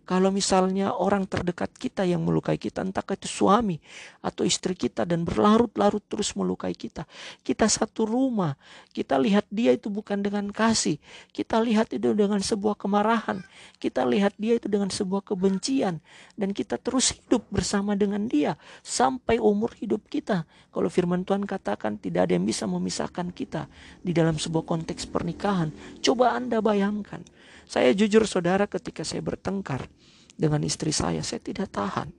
kalau 0.09 0.33
misalnya 0.33 0.97
orang 0.97 1.29
terdekat 1.29 1.69
kita 1.77 2.01
yang 2.01 2.25
melukai 2.25 2.57
kita, 2.57 2.81
entah 2.81 3.05
itu 3.05 3.29
suami 3.29 3.77
atau 4.25 4.41
istri 4.41 4.73
kita 4.73 5.05
dan 5.05 5.21
berlarut-larut 5.21 6.01
terus 6.09 6.33
melukai 6.33 6.73
kita. 6.73 7.05
Kita 7.45 7.69
satu 7.69 8.09
rumah, 8.09 8.57
kita 8.89 9.21
lihat 9.21 9.45
dia 9.53 9.69
itu 9.69 9.93
bukan 9.93 10.17
dengan 10.25 10.49
kasih. 10.49 10.97
Kita 11.29 11.61
lihat 11.61 11.93
itu 11.93 12.17
dengan 12.17 12.41
sebuah 12.41 12.81
kemarahan. 12.81 13.45
Kita 13.77 14.01
lihat 14.01 14.33
dia 14.41 14.57
itu 14.57 14.65
dengan 14.65 14.89
sebuah 14.89 15.29
kebencian. 15.29 16.01
Dan 16.33 16.57
kita 16.57 16.81
terus 16.81 17.13
hidup 17.13 17.45
bersama 17.53 17.93
dengan 17.93 18.25
dia 18.25 18.57
sampai 18.81 19.37
umur 19.37 19.77
hidup 19.77 20.09
kita. 20.09 20.49
Kalau 20.73 20.89
firman 20.89 21.21
Tuhan 21.21 21.45
katakan 21.45 22.01
tidak 22.01 22.25
ada 22.25 22.33
yang 22.33 22.49
bisa 22.49 22.65
memisahkan 22.65 23.29
kita 23.29 23.69
di 24.01 24.09
dalam 24.09 24.41
sebuah 24.41 24.65
konteks 24.65 25.05
pernikahan. 25.05 25.69
Coba 26.01 26.33
Anda 26.33 26.65
bayangkan 26.65 27.21
saya 27.69 27.93
jujur 27.93 28.25
saudara 28.25 28.65
ketika 28.65 29.05
saya 29.05 29.21
bertengkar 29.21 29.85
dengan 30.33 30.65
istri 30.65 30.89
saya, 30.89 31.21
saya 31.21 31.37
tidak 31.37 31.69
tahan. 31.69 32.09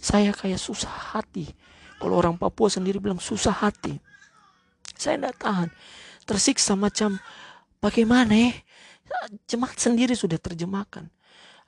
Saya 0.00 0.32
kayak 0.32 0.56
susah 0.56 0.88
hati. 0.88 1.52
Kalau 2.00 2.16
orang 2.16 2.40
Papua 2.40 2.72
sendiri 2.72 2.96
bilang 2.96 3.20
susah 3.20 3.52
hati. 3.52 4.00
Saya 4.96 5.20
tidak 5.20 5.36
tahan. 5.36 5.68
Tersiksa 6.24 6.80
macam 6.80 7.20
bagaimana 7.84 8.32
ya? 8.32 8.56
Jemaat 9.44 9.76
sendiri 9.76 10.16
sudah 10.16 10.40
terjemahkan. 10.40 11.12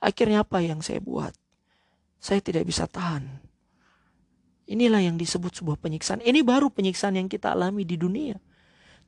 Akhirnya 0.01 0.41
apa 0.41 0.65
yang 0.65 0.81
saya 0.81 0.97
buat? 0.97 1.37
Saya 2.17 2.41
tidak 2.41 2.65
bisa 2.65 2.89
tahan. 2.89 3.29
Inilah 4.65 5.05
yang 5.05 5.21
disebut 5.21 5.53
sebuah 5.53 5.77
penyiksaan. 5.77 6.25
Ini 6.25 6.41
baru 6.41 6.73
penyiksaan 6.73 7.13
yang 7.13 7.29
kita 7.29 7.53
alami 7.53 7.85
di 7.85 7.93
dunia. 7.93 8.41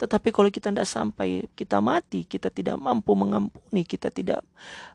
Tetapi 0.03 0.35
kalau 0.35 0.51
kita 0.51 0.67
tidak 0.67 0.83
sampai 0.83 1.47
kita 1.55 1.79
mati, 1.79 2.27
kita 2.27 2.51
tidak 2.51 2.75
mampu 2.75 3.15
mengampuni, 3.15 3.87
kita 3.87 4.11
tidak 4.11 4.43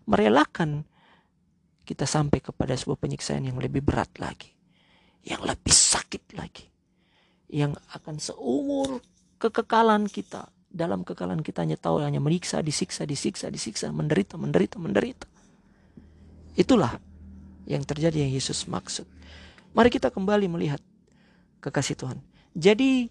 merelakan, 0.05 0.85
kita 1.89 2.05
sampai 2.05 2.45
kepada 2.45 2.77
sebuah 2.77 3.01
penyiksaan 3.01 3.49
yang 3.49 3.57
lebih 3.57 3.81
berat 3.81 4.13
lagi, 4.21 4.53
yang 5.25 5.41
lebih 5.49 5.73
sakit 5.73 6.37
lagi, 6.37 6.69
yang 7.49 7.73
akan 7.97 8.21
seumur 8.21 9.01
kekekalan 9.41 10.05
kita 10.13 10.53
dalam 10.69 11.09
kekekalan 11.09 11.41
kita 11.41 11.65
hanya 11.65 11.81
tahu 11.81 12.05
hanya 12.05 12.21
menyiksa, 12.21 12.61
disiksa, 12.61 13.09
disiksa, 13.09 13.49
disiksa, 13.49 13.89
menderita, 13.89 14.37
menderita, 14.37 14.77
menderita. 14.77 15.25
Itulah 16.53 17.01
yang 17.65 17.81
terjadi 17.81 18.29
yang 18.29 18.33
Yesus 18.37 18.69
maksud. 18.69 19.09
Mari 19.73 19.89
kita 19.89 20.13
kembali 20.13 20.53
melihat 20.53 20.85
kekasih 21.65 21.97
Tuhan. 21.97 22.21
Jadi 22.53 23.09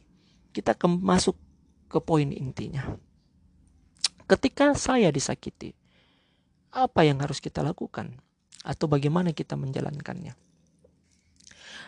kita 0.53 0.77
masuk 0.86 1.46
ke 1.88 2.00
poin 2.04 2.30
intinya. 2.32 2.95
Ketika 4.28 4.76
saya 4.76 5.08
disakiti, 5.08 5.71
apa 6.76 7.08
yang 7.08 7.23
harus 7.23 7.39
kita 7.39 7.63
lakukan? 7.63 8.19
Atau 8.67 8.91
bagaimana 8.91 9.32
kita 9.32 9.56
menjalankannya? 9.56 10.36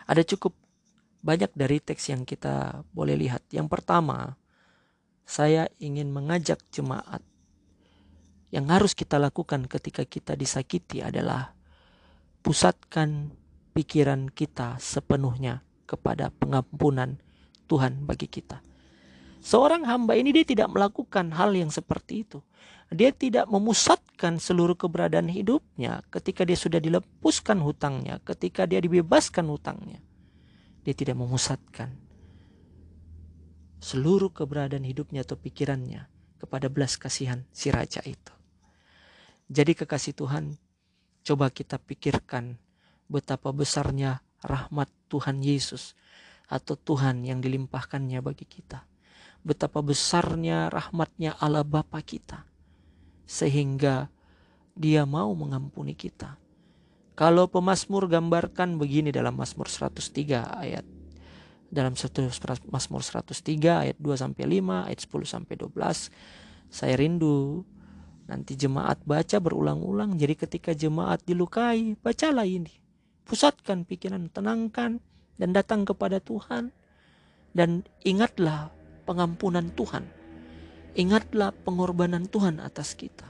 Ada 0.08 0.24
cukup 0.24 0.56
banyak 1.20 1.52
dari 1.52 1.84
teks 1.84 2.08
yang 2.08 2.24
kita 2.24 2.80
boleh 2.96 3.14
lihat. 3.20 3.44
Yang 3.52 3.68
pertama, 3.68 4.40
saya 5.28 5.68
ingin 5.76 6.08
mengajak 6.08 6.64
jemaat 6.72 7.20
yang 8.50 8.66
harus 8.72 8.96
kita 8.96 9.20
lakukan 9.20 9.68
ketika 9.70 10.02
kita 10.02 10.34
disakiti 10.34 11.04
adalah 11.04 11.54
pusatkan 12.42 13.30
pikiran 13.76 14.32
kita 14.32 14.80
sepenuhnya 14.80 15.62
kepada 15.86 16.34
pengampunan 16.34 17.20
Tuhan 17.70 18.08
bagi 18.08 18.26
kita. 18.26 18.69
Seorang 19.40 19.88
hamba 19.88 20.20
ini 20.20 20.36
dia 20.36 20.44
tidak 20.44 20.68
melakukan 20.68 21.32
hal 21.32 21.56
yang 21.56 21.72
seperti 21.72 22.28
itu. 22.28 22.44
Dia 22.92 23.08
tidak 23.08 23.48
memusatkan 23.48 24.36
seluruh 24.36 24.76
keberadaan 24.76 25.32
hidupnya 25.32 26.04
ketika 26.12 26.44
dia 26.44 26.58
sudah 26.58 26.76
dilepuskan 26.76 27.56
hutangnya, 27.64 28.20
ketika 28.20 28.68
dia 28.68 28.84
dibebaskan 28.84 29.48
hutangnya. 29.48 30.04
Dia 30.84 30.92
tidak 30.92 31.16
memusatkan 31.16 31.96
seluruh 33.80 34.28
keberadaan 34.28 34.84
hidupnya 34.84 35.24
atau 35.24 35.40
pikirannya 35.40 36.04
kepada 36.36 36.68
belas 36.68 37.00
kasihan 37.00 37.48
si 37.48 37.72
raja 37.72 38.04
itu. 38.04 38.32
Jadi 39.48 39.72
kekasih 39.72 40.12
Tuhan, 40.12 40.60
coba 41.24 41.48
kita 41.48 41.80
pikirkan 41.80 42.60
betapa 43.08 43.56
besarnya 43.56 44.20
rahmat 44.44 44.92
Tuhan 45.08 45.40
Yesus 45.40 45.96
atau 46.50 46.76
Tuhan 46.76 47.24
yang 47.24 47.40
dilimpahkannya 47.40 48.20
bagi 48.20 48.44
kita 48.44 48.89
betapa 49.40 49.80
besarnya 49.80 50.68
rahmatnya 50.68 51.36
Allah 51.40 51.64
Bapa 51.64 52.00
kita. 52.04 52.44
Sehingga 53.24 54.10
dia 54.74 55.04
mau 55.04 55.32
mengampuni 55.36 55.96
kita. 55.96 56.36
Kalau 57.18 57.52
pemazmur 57.52 58.08
gambarkan 58.08 58.80
begini 58.80 59.12
dalam 59.12 59.36
Mazmur 59.36 59.68
103 59.68 60.56
ayat 60.56 60.86
dalam 61.70 61.94
satu 61.94 62.26
Mazmur 62.72 63.04
103 63.04 63.46
ayat 63.86 63.96
2 64.02 64.18
sampai 64.18 64.44
5, 64.58 64.90
ayat 64.90 65.00
10 65.06 65.28
sampai 65.28 65.54
12. 65.54 66.10
Saya 66.66 66.94
rindu 66.98 67.62
nanti 68.26 68.58
jemaat 68.58 69.02
baca 69.06 69.38
berulang-ulang. 69.38 70.18
Jadi 70.18 70.34
ketika 70.34 70.70
jemaat 70.74 71.22
dilukai, 71.22 71.94
bacalah 72.02 72.46
ini. 72.46 72.74
Pusatkan 73.22 73.86
pikiran, 73.86 74.26
tenangkan 74.34 74.98
dan 75.38 75.50
datang 75.54 75.86
kepada 75.86 76.18
Tuhan. 76.18 76.74
Dan 77.54 77.86
ingatlah 78.02 78.74
pengampunan 79.10 79.66
Tuhan. 79.74 80.06
Ingatlah 80.94 81.50
pengorbanan 81.66 82.30
Tuhan 82.30 82.62
atas 82.62 82.94
kita. 82.94 83.26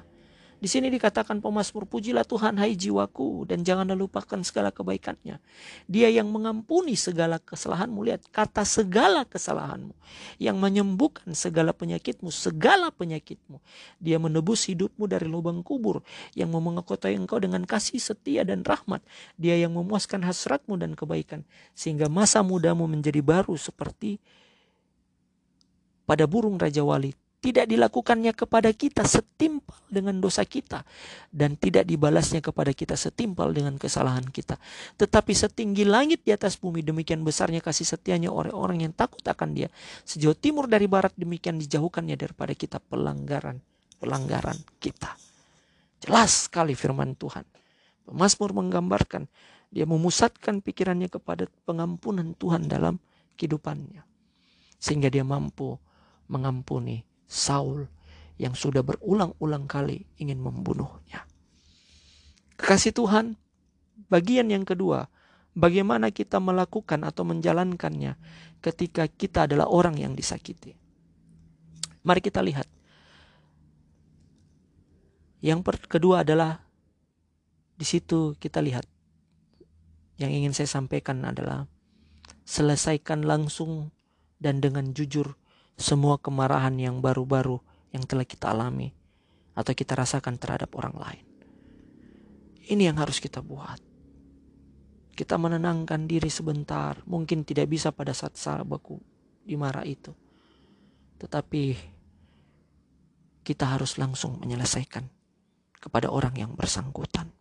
Di 0.61 0.69
sini 0.69 0.93
dikatakan 0.93 1.41
pemazmur, 1.41 1.89
pujilah 1.89 2.21
Tuhan 2.21 2.61
hai 2.61 2.77
jiwaku 2.77 3.49
dan 3.49 3.65
janganlah 3.65 3.97
lupakan 3.97 4.45
segala 4.45 4.69
kebaikannya. 4.69 5.41
Dia 5.89 6.13
yang 6.13 6.29
mengampuni 6.29 7.01
segala 7.01 7.41
kesalahanmu. 7.41 7.97
Lihat 8.05 8.29
kata 8.29 8.61
segala 8.69 9.25
kesalahanmu. 9.25 9.97
Yang 10.37 10.57
menyembuhkan 10.61 11.33
segala 11.33 11.73
penyakitmu, 11.73 12.29
segala 12.29 12.93
penyakitmu. 12.93 13.57
Dia 14.05 14.21
menebus 14.21 14.69
hidupmu 14.69 15.09
dari 15.09 15.25
lubang 15.25 15.65
kubur. 15.65 16.05
Yang 16.37 16.53
memengkotai 16.53 17.17
engkau 17.17 17.41
dengan 17.41 17.65
kasih 17.65 17.97
setia 17.97 18.45
dan 18.45 18.61
rahmat. 18.61 19.01
Dia 19.41 19.57
yang 19.57 19.73
memuaskan 19.73 20.21
hasratmu 20.29 20.77
dan 20.77 20.93
kebaikan. 20.93 21.41
Sehingga 21.73 22.13
masa 22.13 22.45
mudamu 22.45 22.85
menjadi 22.85 23.25
baru 23.25 23.57
seperti 23.57 24.21
pada 26.11 26.27
burung 26.27 26.59
Raja 26.59 26.83
Wali 26.83 27.15
tidak 27.41 27.71
dilakukannya 27.71 28.35
kepada 28.35 28.69
kita 28.75 29.07
setimpal 29.07 29.79
dengan 29.87 30.19
dosa 30.19 30.43
kita 30.43 30.83
dan 31.31 31.55
tidak 31.55 31.87
dibalasnya 31.87 32.43
kepada 32.43 32.75
kita 32.75 32.99
setimpal 32.99 33.55
dengan 33.55 33.79
kesalahan 33.79 34.27
kita. 34.27 34.61
Tetapi 34.99 35.33
setinggi 35.33 35.87
langit 35.87 36.27
di 36.27 36.37
atas 36.37 36.59
bumi 36.59 36.83
demikian 36.83 37.23
besarnya 37.23 37.65
kasih 37.65 37.89
setianya 37.89 38.29
orang-orang 38.29 38.91
yang 38.91 38.93
takut 38.93 39.23
akan 39.23 39.57
dia. 39.57 39.73
Sejauh 40.05 40.37
timur 40.37 40.69
dari 40.69 40.85
barat 40.85 41.17
demikian 41.17 41.57
dijauhkannya 41.63 42.19
daripada 42.19 42.53
kita 42.53 42.77
pelanggaran 42.77 43.63
pelanggaran 43.97 44.59
kita. 44.83 45.17
Jelas 46.03 46.51
sekali 46.51 46.77
firman 46.77 47.17
Tuhan. 47.17 47.47
Mazmur 48.11 48.53
menggambarkan 48.53 49.31
dia 49.71 49.87
memusatkan 49.87 50.61
pikirannya 50.61 51.07
kepada 51.07 51.47
pengampunan 51.63 52.37
Tuhan 52.37 52.67
dalam 52.67 52.99
kehidupannya. 53.41 54.03
Sehingga 54.77 55.09
dia 55.09 55.25
mampu 55.25 55.79
mengampuni 56.31 57.03
Saul 57.27 57.91
yang 58.39 58.55
sudah 58.55 58.81
berulang-ulang 58.87 59.67
kali 59.67 60.07
ingin 60.17 60.39
membunuhnya. 60.39 61.27
Kekasih 62.57 62.95
Tuhan, 62.95 63.37
bagian 64.09 64.49
yang 64.49 64.65
kedua, 64.65 65.11
bagaimana 65.53 66.15
kita 66.15 66.39
melakukan 66.39 67.03
atau 67.03 67.27
menjalankannya 67.27 68.17
ketika 68.63 69.11
kita 69.11 69.51
adalah 69.51 69.69
orang 69.69 69.99
yang 69.99 70.15
disakiti. 70.15 70.79
Mari 72.01 72.21
kita 72.25 72.41
lihat. 72.41 72.65
Yang 75.41 75.65
kedua 75.89 76.25
adalah 76.25 76.65
di 77.77 77.85
situ 77.89 78.37
kita 78.37 78.61
lihat 78.61 78.85
yang 80.21 80.29
ingin 80.29 80.53
saya 80.53 80.69
sampaikan 80.69 81.25
adalah 81.25 81.65
selesaikan 82.45 83.25
langsung 83.25 83.89
dan 84.37 84.61
dengan 84.61 84.93
jujur 84.93 85.41
semua 85.81 86.21
kemarahan 86.21 86.77
yang 86.77 87.01
baru-baru 87.01 87.57
yang 87.91 88.05
telah 88.05 88.29
kita 88.29 88.53
alami 88.53 88.93
atau 89.57 89.73
kita 89.73 89.97
rasakan 89.97 90.37
terhadap 90.37 90.71
orang 90.77 90.97
lain. 91.01 91.25
Ini 92.71 92.93
yang 92.93 93.01
harus 93.01 93.19
kita 93.19 93.41
buat. 93.41 93.81
Kita 95.17 95.41
menenangkan 95.41 96.07
diri 96.07 96.31
sebentar, 96.31 97.01
mungkin 97.09 97.43
tidak 97.43 97.67
bisa 97.67 97.91
pada 97.91 98.15
saat 98.15 98.39
sahabatku 98.39 99.01
dimarah 99.43 99.83
itu. 99.83 100.15
Tetapi 101.19 101.65
kita 103.43 103.75
harus 103.75 103.99
langsung 103.99 104.39
menyelesaikan 104.39 105.03
kepada 105.81 106.13
orang 106.13 106.37
yang 106.39 106.53
bersangkutan. 106.55 107.33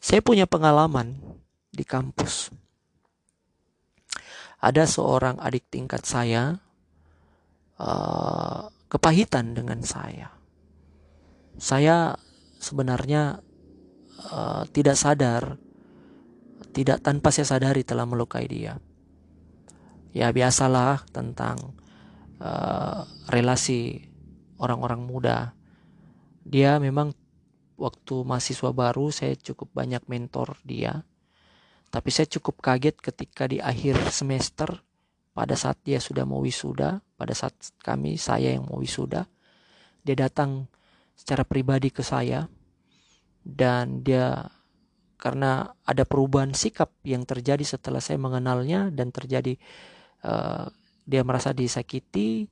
Saya 0.00 0.24
punya 0.24 0.48
pengalaman 0.48 1.20
di 1.68 1.84
kampus. 1.84 2.54
Ada 4.64 4.88
seorang 4.88 5.36
adik 5.44 5.68
tingkat 5.68 6.08
saya 6.08 6.63
uh, 7.78 8.70
kepahitan 8.90 9.54
dengan 9.56 9.82
saya. 9.82 10.30
Saya 11.58 12.18
sebenarnya 12.58 13.42
uh, 14.30 14.62
tidak 14.70 14.98
sadar, 14.98 15.58
tidak 16.74 17.02
tanpa 17.02 17.30
saya 17.30 17.46
sadari 17.46 17.86
telah 17.86 18.06
melukai 18.06 18.46
dia. 18.46 18.78
Ya 20.14 20.30
biasalah 20.30 21.06
tentang 21.10 21.74
uh, 22.38 23.02
relasi 23.30 24.06
orang-orang 24.58 25.02
muda. 25.02 25.38
Dia 26.46 26.78
memang 26.78 27.14
waktu 27.74 28.22
mahasiswa 28.22 28.70
baru 28.70 29.10
saya 29.10 29.34
cukup 29.34 29.74
banyak 29.74 30.06
mentor 30.06 30.58
dia. 30.62 31.02
Tapi 31.90 32.10
saya 32.10 32.26
cukup 32.26 32.58
kaget 32.58 32.98
ketika 32.98 33.46
di 33.46 33.62
akhir 33.62 34.10
semester 34.10 34.82
pada 35.34 35.58
saat 35.58 35.82
dia 35.82 35.98
sudah 35.98 36.22
mau 36.22 36.38
wisuda, 36.40 37.02
pada 37.18 37.34
saat 37.34 37.52
kami, 37.82 38.14
saya 38.14 38.54
yang 38.54 38.70
mau 38.70 38.78
wisuda, 38.78 39.26
dia 40.06 40.16
datang 40.16 40.70
secara 41.18 41.42
pribadi 41.42 41.90
ke 41.90 42.06
saya 42.06 42.46
dan 43.42 44.06
dia 44.06 44.46
karena 45.18 45.72
ada 45.82 46.04
perubahan 46.06 46.54
sikap 46.54 46.94
yang 47.02 47.26
terjadi 47.26 47.62
setelah 47.64 47.98
saya 47.98 48.20
mengenalnya 48.20 48.92
dan 48.94 49.08
terjadi 49.08 49.56
uh, 50.22 50.68
dia 51.08 51.22
merasa 51.24 51.50
disakiti 51.56 52.48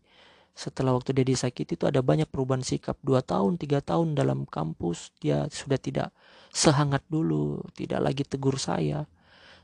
setelah 0.52 0.92
waktu 0.92 1.16
dia 1.16 1.24
disakiti 1.24 1.80
itu 1.80 1.88
ada 1.88 2.04
banyak 2.04 2.28
perubahan 2.28 2.60
sikap. 2.64 3.00
Dua 3.00 3.24
tahun 3.24 3.56
tiga 3.56 3.80
tahun 3.80 4.16
dalam 4.16 4.44
kampus 4.44 5.12
dia 5.20 5.48
sudah 5.48 5.80
tidak 5.80 6.12
sehangat 6.52 7.04
dulu 7.08 7.60
tidak 7.72 8.00
lagi 8.04 8.24
tegur 8.24 8.56
saya. 8.60 9.04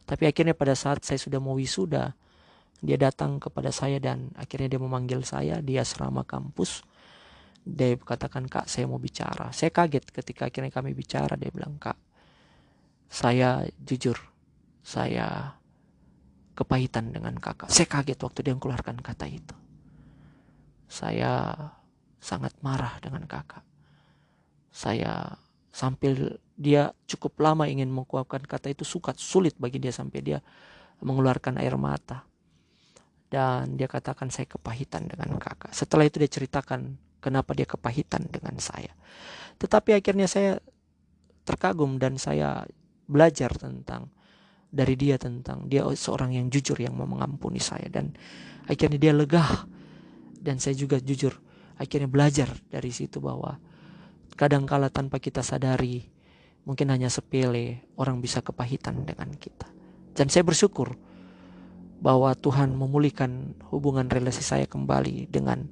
Tapi 0.08 0.24
akhirnya 0.24 0.56
pada 0.56 0.72
saat 0.72 1.04
saya 1.04 1.20
sudah 1.20 1.36
mau 1.36 1.56
wisuda 1.56 2.16
dia 2.78 2.94
datang 2.94 3.42
kepada 3.42 3.74
saya 3.74 3.98
dan 3.98 4.30
akhirnya 4.38 4.78
dia 4.78 4.80
memanggil 4.80 5.26
saya 5.26 5.58
di 5.58 5.74
asrama 5.74 6.22
kampus. 6.22 6.86
Dia 7.66 7.98
katakan, 7.98 8.46
Kak, 8.46 8.70
saya 8.70 8.86
mau 8.86 9.02
bicara. 9.02 9.50
Saya 9.50 9.74
kaget 9.74 10.08
ketika 10.14 10.46
akhirnya 10.46 10.70
kami 10.70 10.94
bicara. 10.94 11.34
Dia 11.34 11.50
bilang, 11.50 11.76
Kak, 11.76 11.98
saya 13.10 13.66
jujur, 13.82 14.16
saya 14.86 15.58
kepahitan 16.54 17.10
dengan 17.10 17.34
kakak. 17.36 17.68
Saya 17.68 17.86
kaget 17.90 18.18
waktu 18.22 18.40
dia 18.46 18.54
mengeluarkan 18.54 19.02
kata 19.02 19.26
itu. 19.26 19.56
Saya 20.86 21.54
sangat 22.22 22.54
marah 22.62 22.96
dengan 23.02 23.26
kakak. 23.26 23.66
Saya 24.70 25.34
sambil 25.74 26.38
dia 26.54 26.94
cukup 27.10 27.38
lama 27.42 27.66
ingin 27.66 27.90
menguapkan 27.90 28.42
kata 28.42 28.70
itu 28.70 28.86
sukat 28.86 29.18
sulit 29.18 29.54
bagi 29.58 29.82
dia 29.82 29.94
sampai 29.94 30.20
dia 30.22 30.38
mengeluarkan 30.98 31.62
air 31.62 31.78
mata 31.78 32.27
dan 33.28 33.76
dia 33.76 33.88
katakan 33.88 34.32
saya 34.32 34.48
kepahitan 34.48 35.04
dengan 35.08 35.36
kakak. 35.36 35.72
Setelah 35.76 36.08
itu 36.08 36.16
dia 36.20 36.30
ceritakan 36.32 36.96
kenapa 37.20 37.52
dia 37.52 37.68
kepahitan 37.68 38.28
dengan 38.28 38.56
saya. 38.56 38.92
Tetapi 39.60 39.96
akhirnya 39.96 40.24
saya 40.24 40.56
terkagum 41.44 42.00
dan 42.00 42.16
saya 42.16 42.64
belajar 43.08 43.52
tentang 43.56 44.12
dari 44.68 44.94
dia 45.00 45.16
tentang 45.16 45.64
dia 45.64 45.80
seorang 45.96 46.36
yang 46.36 46.52
jujur 46.52 46.76
yang 46.76 46.92
mau 46.92 47.08
mengampuni 47.08 47.56
saya 47.56 47.88
dan 47.88 48.12
akhirnya 48.68 49.00
dia 49.00 49.12
lega 49.16 49.64
dan 50.44 50.60
saya 50.60 50.76
juga 50.76 51.00
jujur 51.00 51.32
akhirnya 51.80 52.04
belajar 52.04 52.52
dari 52.68 52.92
situ 52.92 53.16
bahwa 53.16 53.56
kadangkala 54.36 54.92
tanpa 54.92 55.16
kita 55.24 55.40
sadari 55.40 56.04
mungkin 56.68 56.92
hanya 56.92 57.08
sepele 57.08 57.88
orang 57.96 58.20
bisa 58.20 58.44
kepahitan 58.44 59.08
dengan 59.08 59.32
kita 59.32 59.64
dan 60.12 60.28
saya 60.28 60.44
bersyukur 60.44 60.92
bahwa 61.98 62.30
Tuhan 62.38 62.78
memulihkan 62.78 63.58
hubungan 63.74 64.06
relasi 64.06 64.42
saya 64.42 64.70
kembali 64.70 65.26
dengan 65.26 65.66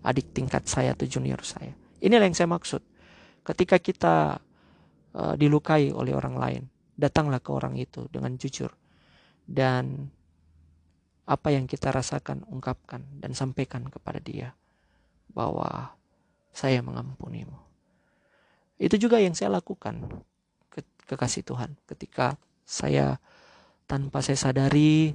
adik 0.00 0.32
tingkat 0.32 0.64
saya 0.64 0.96
atau 0.96 1.04
junior 1.04 1.44
saya. 1.44 1.76
Inilah 2.00 2.24
yang 2.24 2.36
saya 2.36 2.48
maksud. 2.48 2.80
Ketika 3.44 3.76
kita 3.78 4.40
uh, 5.12 5.34
dilukai 5.36 5.92
oleh 5.92 6.16
orang 6.16 6.36
lain, 6.40 6.62
datanglah 6.96 7.44
ke 7.44 7.52
orang 7.52 7.76
itu 7.76 8.08
dengan 8.08 8.34
jujur 8.40 8.72
dan 9.44 10.08
apa 11.26 11.52
yang 11.52 11.68
kita 11.68 11.92
rasakan 11.92 12.46
ungkapkan 12.48 13.04
dan 13.20 13.36
sampaikan 13.36 13.86
kepada 13.92 14.18
dia 14.22 14.56
bahwa 15.30 15.94
saya 16.56 16.80
mengampunimu. 16.80 17.58
Itu 18.80 18.96
juga 18.96 19.20
yang 19.20 19.36
saya 19.36 19.52
lakukan 19.60 20.24
ke 20.72 20.80
kekasih 21.04 21.44
Tuhan 21.44 21.76
ketika 21.84 22.40
saya 22.64 23.20
tanpa 23.84 24.24
saya 24.24 24.38
sadari 24.38 25.14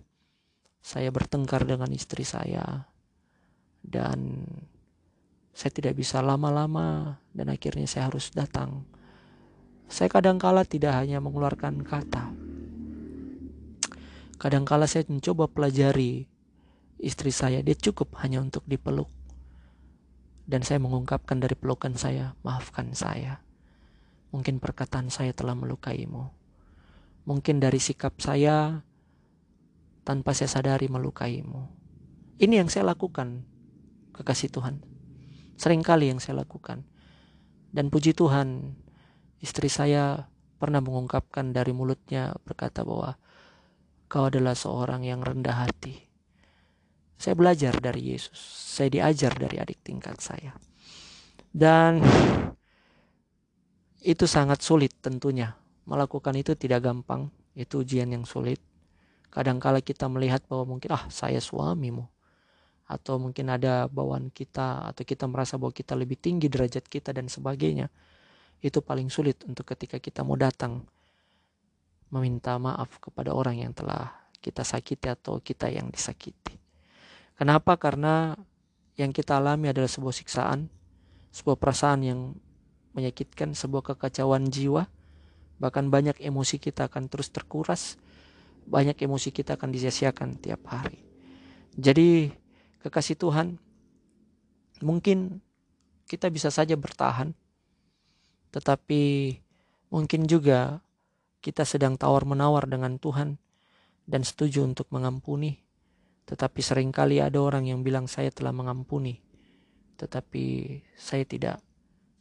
saya 0.81 1.13
bertengkar 1.13 1.63
dengan 1.69 1.87
istri 1.93 2.25
saya 2.25 2.89
dan 3.85 4.45
saya 5.53 5.71
tidak 5.73 5.93
bisa 5.97 6.25
lama-lama 6.25 7.21
dan 7.37 7.53
akhirnya 7.53 7.85
saya 7.85 8.09
harus 8.09 8.33
datang. 8.33 8.85
Saya 9.91 10.07
kadangkala 10.07 10.65
tidak 10.65 10.97
hanya 10.97 11.21
mengeluarkan 11.21 11.85
kata. 11.85 12.33
Kadangkala 14.41 14.89
saya 14.89 15.05
mencoba 15.05 15.45
pelajari 15.45 16.25
istri 16.97 17.29
saya, 17.29 17.61
dia 17.61 17.77
cukup 17.77 18.17
hanya 18.25 18.41
untuk 18.41 18.65
dipeluk. 18.65 19.09
Dan 20.49 20.65
saya 20.65 20.81
mengungkapkan 20.81 21.37
dari 21.37 21.53
pelukan 21.53 21.93
saya, 21.93 22.33
maafkan 22.41 22.97
saya. 22.97 23.45
Mungkin 24.33 24.57
perkataan 24.57 25.11
saya 25.13 25.35
telah 25.35 25.53
melukaimu. 25.53 26.31
Mungkin 27.27 27.61
dari 27.61 27.77
sikap 27.77 28.17
saya, 28.17 28.81
tanpa 30.01 30.33
saya 30.33 30.49
sadari 30.49 30.89
melukaimu. 30.89 31.67
Ini 32.41 32.65
yang 32.65 32.69
saya 32.73 32.89
lakukan, 32.89 33.45
kekasih 34.17 34.49
Tuhan. 34.49 34.81
Seringkali 35.61 36.09
yang 36.09 36.17
saya 36.17 36.41
lakukan. 36.41 36.85
Dan 37.69 37.93
puji 37.93 38.17
Tuhan, 38.17 38.75
istri 39.39 39.69
saya 39.69 40.27
pernah 40.57 40.81
mengungkapkan 40.81 41.53
dari 41.53 41.73
mulutnya 41.73 42.33
berkata 42.45 42.85
bahwa 42.85 43.17
kau 44.05 44.29
adalah 44.29 44.53
seorang 44.53 45.05
yang 45.05 45.21
rendah 45.25 45.65
hati. 45.65 46.09
Saya 47.21 47.37
belajar 47.37 47.77
dari 47.77 48.17
Yesus, 48.17 48.37
saya 48.73 48.89
diajar 48.89 49.37
dari 49.37 49.61
adik 49.61 49.85
tingkat 49.85 50.17
saya. 50.17 50.57
Dan 51.53 52.01
itu 54.01 54.25
sangat 54.25 54.65
sulit 54.65 54.97
tentunya. 54.97 55.53
Melakukan 55.85 56.33
itu 56.33 56.57
tidak 56.57 56.81
gampang, 56.81 57.29
itu 57.53 57.85
ujian 57.85 58.09
yang 58.09 58.25
sulit. 58.25 58.70
Kadangkala 59.31 59.79
kita 59.79 60.11
melihat 60.11 60.43
bahwa 60.51 60.75
mungkin 60.75 60.91
ah 60.91 61.07
saya 61.07 61.39
suamimu 61.39 62.03
atau 62.91 63.15
mungkin 63.15 63.47
ada 63.47 63.87
bawaan 63.87 64.27
kita 64.27 64.91
atau 64.91 65.07
kita 65.07 65.23
merasa 65.31 65.55
bahwa 65.55 65.71
kita 65.71 65.95
lebih 65.95 66.19
tinggi 66.19 66.51
derajat 66.51 66.83
kita 66.83 67.15
dan 67.15 67.31
sebagainya 67.31 67.87
itu 68.59 68.83
paling 68.83 69.07
sulit 69.07 69.39
untuk 69.47 69.63
ketika 69.71 69.97
kita 69.97 70.27
mau 70.27 70.35
datang 70.35 70.83
meminta 72.11 72.59
maaf 72.59 72.99
kepada 72.99 73.31
orang 73.31 73.63
yang 73.63 73.71
telah 73.71 74.11
kita 74.43 74.67
sakiti 74.67 75.07
atau 75.07 75.39
kita 75.39 75.71
yang 75.71 75.87
disakiti. 75.87 76.59
Kenapa? 77.39 77.79
Karena 77.79 78.35
yang 78.99 79.15
kita 79.15 79.39
alami 79.39 79.71
adalah 79.71 79.87
sebuah 79.87 80.11
siksaan, 80.11 80.67
sebuah 81.31 81.55
perasaan 81.55 82.01
yang 82.03 82.19
menyakitkan, 82.91 83.55
sebuah 83.55 83.95
kekacauan 83.95 84.51
jiwa, 84.51 84.91
bahkan 85.57 85.87
banyak 85.87 86.19
emosi 86.19 86.59
kita 86.59 86.91
akan 86.91 87.07
terus 87.07 87.31
terkuras, 87.31 87.95
banyak 88.65 88.95
emosi 88.95 89.29
kita 89.33 89.55
akan 89.59 89.69
disia-siakan 89.73 90.39
tiap 90.41 90.61
hari. 90.69 91.01
Jadi 91.75 92.31
kekasih 92.83 93.15
Tuhan, 93.17 93.55
mungkin 94.83 95.39
kita 96.09 96.27
bisa 96.27 96.51
saja 96.51 96.75
bertahan, 96.75 97.31
tetapi 98.51 99.35
mungkin 99.91 100.27
juga 100.27 100.83
kita 101.39 101.63
sedang 101.63 101.95
tawar-menawar 101.95 102.67
dengan 102.67 102.99
Tuhan 102.99 103.39
dan 104.05 104.21
setuju 104.21 104.67
untuk 104.67 104.91
mengampuni. 104.91 105.57
Tetapi 106.27 106.59
sering 106.59 106.91
kali 106.93 107.19
ada 107.19 107.39
orang 107.41 107.67
yang 107.67 107.81
bilang 107.81 108.05
saya 108.05 108.29
telah 108.31 108.53
mengampuni, 108.53 109.19
tetapi 109.97 110.77
saya 110.95 111.25
tidak. 111.25 111.57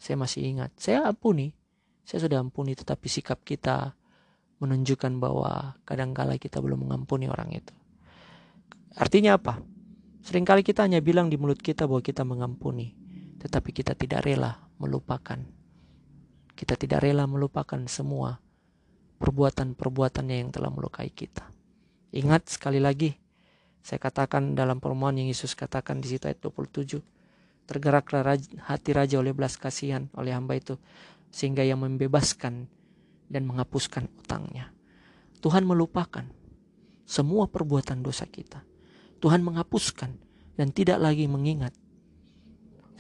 Saya 0.01 0.17
masih 0.17 0.49
ingat, 0.49 0.73
saya 0.81 1.05
ampuni, 1.05 1.53
saya 2.09 2.25
sudah 2.25 2.41
ampuni, 2.41 2.73
tetapi 2.73 3.05
sikap 3.05 3.45
kita 3.45 3.93
menunjukkan 4.61 5.17
bahwa 5.19 5.81
kadangkala 5.89 6.37
kita 6.37 6.61
belum 6.61 6.87
mengampuni 6.87 7.27
orang 7.27 7.57
itu. 7.57 7.73
Artinya 8.95 9.41
apa? 9.41 9.59
Seringkali 10.21 10.61
kita 10.61 10.85
hanya 10.85 11.01
bilang 11.01 11.33
di 11.33 11.41
mulut 11.41 11.59
kita 11.65 11.89
bahwa 11.89 12.05
kita 12.05 12.29
mengampuni, 12.29 12.93
tetapi 13.41 13.73
kita 13.73 13.97
tidak 13.97 14.21
rela 14.29 14.69
melupakan. 14.77 15.41
Kita 16.53 16.77
tidak 16.77 17.01
rela 17.01 17.25
melupakan 17.25 17.81
semua 17.89 18.37
perbuatan-perbuatannya 19.17 20.37
yang 20.45 20.51
telah 20.53 20.69
melukai 20.69 21.09
kita. 21.09 21.49
Ingat 22.13 22.53
sekali 22.53 22.81
lagi, 22.81 23.17
saya 23.81 23.97
katakan 23.97 24.53
dalam 24.53 24.77
permohonan 24.77 25.25
yang 25.25 25.29
Yesus 25.33 25.57
katakan 25.57 26.05
di 26.05 26.13
situ 26.13 26.29
ayat 26.29 26.41
27, 26.45 27.01
tergeraklah 27.65 28.37
hati 28.69 28.91
raja 28.93 29.17
oleh 29.17 29.33
belas 29.33 29.57
kasihan 29.57 30.13
oleh 30.13 30.37
hamba 30.37 30.61
itu, 30.61 30.77
sehingga 31.33 31.65
yang 31.65 31.81
membebaskan 31.81 32.69
dan 33.31 33.47
menghapuskan 33.47 34.11
utangnya. 34.19 34.75
Tuhan 35.41 35.65
melupakan 35.65 36.27
semua 37.07 37.47
perbuatan 37.47 38.03
dosa 38.03 38.27
kita. 38.27 38.67
Tuhan 39.23 39.41
menghapuskan 39.47 40.11
dan 40.59 40.69
tidak 40.75 40.99
lagi 40.99 41.31
mengingat. 41.31 41.73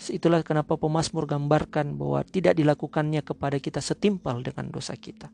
Itulah 0.01 0.41
kenapa 0.41 0.81
pemazmur 0.81 1.29
gambarkan 1.29 1.99
bahwa 2.01 2.25
tidak 2.25 2.57
dilakukannya 2.57 3.21
kepada 3.21 3.61
kita 3.61 3.85
setimpal 3.85 4.41
dengan 4.41 4.73
dosa 4.73 4.97
kita. 4.97 5.29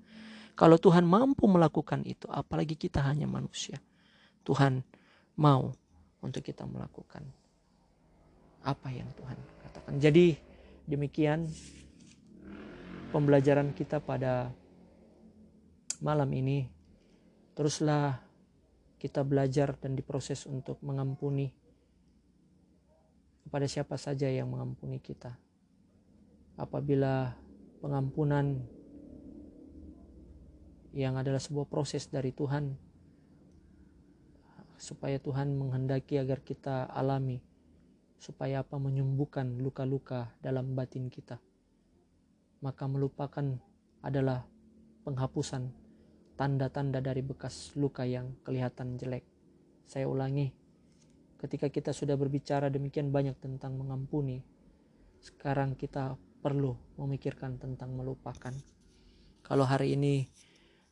Kalau 0.58 0.80
Tuhan 0.80 1.06
mampu 1.06 1.46
melakukan 1.46 2.02
itu, 2.02 2.26
apalagi 2.26 2.74
kita 2.74 3.04
hanya 3.04 3.30
manusia. 3.30 3.78
Tuhan 4.42 4.82
mau 5.38 5.70
untuk 6.24 6.42
kita 6.42 6.66
melakukan 6.66 7.22
apa 8.66 8.88
yang 8.90 9.06
Tuhan 9.14 9.38
katakan. 9.62 9.94
Jadi 10.02 10.34
demikian 10.90 11.46
pembelajaran 13.14 13.70
kita 13.70 14.02
pada 14.02 14.50
malam 16.00 16.28
ini. 16.32 16.68
Teruslah 17.56 18.20
kita 19.00 19.24
belajar 19.24 19.76
dan 19.76 19.96
diproses 19.96 20.44
untuk 20.48 20.80
mengampuni 20.84 21.52
kepada 23.46 23.70
siapa 23.70 23.96
saja 23.96 24.26
yang 24.26 24.50
mengampuni 24.50 24.98
kita. 24.98 25.38
Apabila 26.56 27.36
pengampunan 27.78 28.64
yang 30.96 31.20
adalah 31.20 31.38
sebuah 31.38 31.68
proses 31.68 32.08
dari 32.08 32.32
Tuhan 32.32 32.72
supaya 34.80 35.20
Tuhan 35.20 35.56
menghendaki 35.56 36.16
agar 36.16 36.40
kita 36.40 36.88
alami 36.88 37.40
supaya 38.16 38.64
apa 38.64 38.80
menyembuhkan 38.80 39.60
luka-luka 39.60 40.32
dalam 40.40 40.72
batin 40.72 41.12
kita 41.12 41.36
maka 42.64 42.88
melupakan 42.88 43.60
adalah 44.00 44.48
penghapusan 45.04 45.85
tanda-tanda 46.36 47.00
dari 47.00 47.24
bekas 47.24 47.72
luka 47.80 48.04
yang 48.04 48.36
kelihatan 48.44 49.00
jelek. 49.00 49.24
Saya 49.88 50.04
ulangi, 50.04 50.52
ketika 51.40 51.72
kita 51.72 51.96
sudah 51.96 52.14
berbicara 52.20 52.68
demikian 52.68 53.08
banyak 53.08 53.40
tentang 53.40 53.80
mengampuni, 53.80 54.44
sekarang 55.24 55.72
kita 55.74 56.20
perlu 56.44 56.76
memikirkan 57.00 57.56
tentang 57.56 57.96
melupakan. 57.96 58.52
Kalau 59.40 59.64
hari 59.64 59.96
ini 59.96 60.28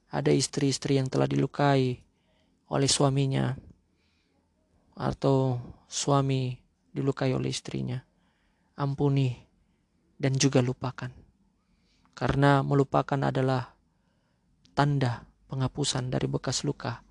ada 0.09 0.33
istri-istri 0.33 0.97
yang 0.97 1.13
telah 1.13 1.29
dilukai 1.29 2.01
oleh 2.73 2.89
suaminya, 2.89 3.53
atau 4.95 5.59
suami 5.91 6.55
dilukai 6.95 7.35
oleh 7.35 7.51
istrinya, 7.53 7.99
ampuni 8.79 9.35
dan 10.17 10.39
juga 10.39 10.63
lupakan, 10.65 11.11
karena 12.15 12.63
melupakan 12.63 13.29
adalah 13.29 13.75
tanda 14.73 15.34
penghapusan 15.49 16.09
dari 16.11 16.27
bekas 16.27 16.65
luka 16.65 17.05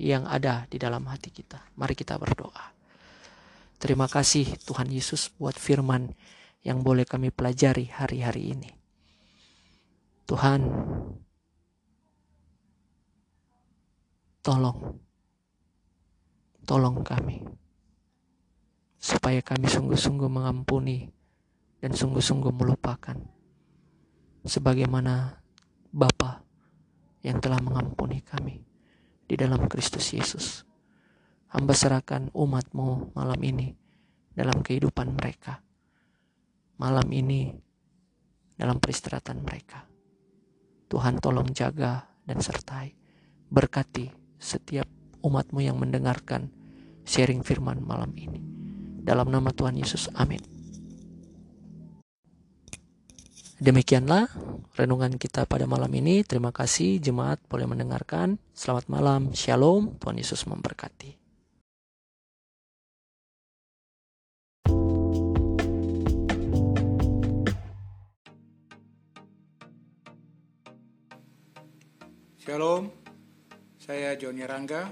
yang 0.00 0.24
ada 0.24 0.64
di 0.70 0.80
dalam 0.80 1.04
hati 1.08 1.28
kita. 1.28 1.60
Mari 1.76 1.94
kita 1.94 2.16
berdoa. 2.16 2.72
Terima 3.82 4.06
kasih 4.06 4.46
Tuhan 4.62 4.88
Yesus 4.88 5.34
buat 5.34 5.58
firman 5.58 6.14
yang 6.62 6.86
boleh 6.86 7.02
kami 7.02 7.34
pelajari 7.34 7.90
hari-hari 7.90 8.54
ini. 8.54 8.70
Tuhan, 10.22 10.62
tolong, 14.40 14.78
tolong 16.62 17.02
kami, 17.02 17.42
supaya 19.02 19.42
kami 19.42 19.66
sungguh-sungguh 19.66 20.30
mengampuni 20.30 21.10
dan 21.82 21.90
sungguh-sungguh 21.90 22.54
melupakan, 22.54 23.18
sebagaimana 24.46 25.42
Bapa 25.90 26.46
yang 27.22 27.38
telah 27.38 27.62
mengampuni 27.62 28.20
kami 28.20 28.62
di 29.26 29.34
dalam 29.38 29.70
Kristus 29.70 30.10
Yesus. 30.12 30.66
Hamba 31.54 31.72
serahkan 31.72 32.28
umatmu 32.34 33.14
malam 33.14 33.40
ini 33.40 33.72
dalam 34.34 34.60
kehidupan 34.60 35.14
mereka. 35.14 35.62
Malam 36.76 37.06
ini 37.14 37.54
dalam 38.58 38.82
peristirahatan 38.82 39.44
mereka. 39.44 39.86
Tuhan 40.90 41.22
tolong 41.22 41.48
jaga 41.56 42.10
dan 42.26 42.42
sertai. 42.42 42.92
Berkati 43.52 44.08
setiap 44.40 44.88
umatmu 45.22 45.60
yang 45.62 45.76
mendengarkan 45.78 46.50
sharing 47.04 47.44
firman 47.44 47.80
malam 47.84 48.10
ini. 48.16 48.40
Dalam 49.02 49.28
nama 49.28 49.52
Tuhan 49.52 49.76
Yesus, 49.76 50.08
amin. 50.16 50.51
Demikianlah 53.62 54.26
renungan 54.74 55.22
kita 55.22 55.46
pada 55.46 55.70
malam 55.70 55.86
ini. 55.94 56.26
Terima 56.26 56.50
kasih 56.50 56.98
jemaat 56.98 57.38
boleh 57.46 57.70
mendengarkan. 57.70 58.34
Selamat 58.50 58.90
malam. 58.90 59.30
Shalom. 59.38 59.94
Tuhan 60.02 60.18
Yesus 60.18 60.50
memberkati. 60.50 61.14
Shalom, 72.42 72.90
saya 73.78 74.18
Joni 74.18 74.42
Rangga, 74.42 74.90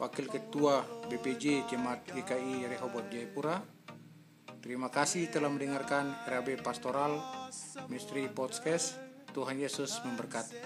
Wakil 0.00 0.32
Ketua 0.32 0.80
BPJ 1.12 1.68
Jemaat 1.68 2.08
GKI 2.08 2.64
Rehoboth 2.64 3.12
Jayapura. 3.12 3.73
Terima 4.64 4.88
kasih 4.88 5.28
telah 5.28 5.52
mendengarkan 5.52 6.24
RAB 6.24 6.56
Pastoral 6.64 7.20
Misteri 7.92 8.32
Podcast. 8.32 8.96
Tuhan 9.36 9.60
Yesus 9.60 10.00
memberkati. 10.00 10.56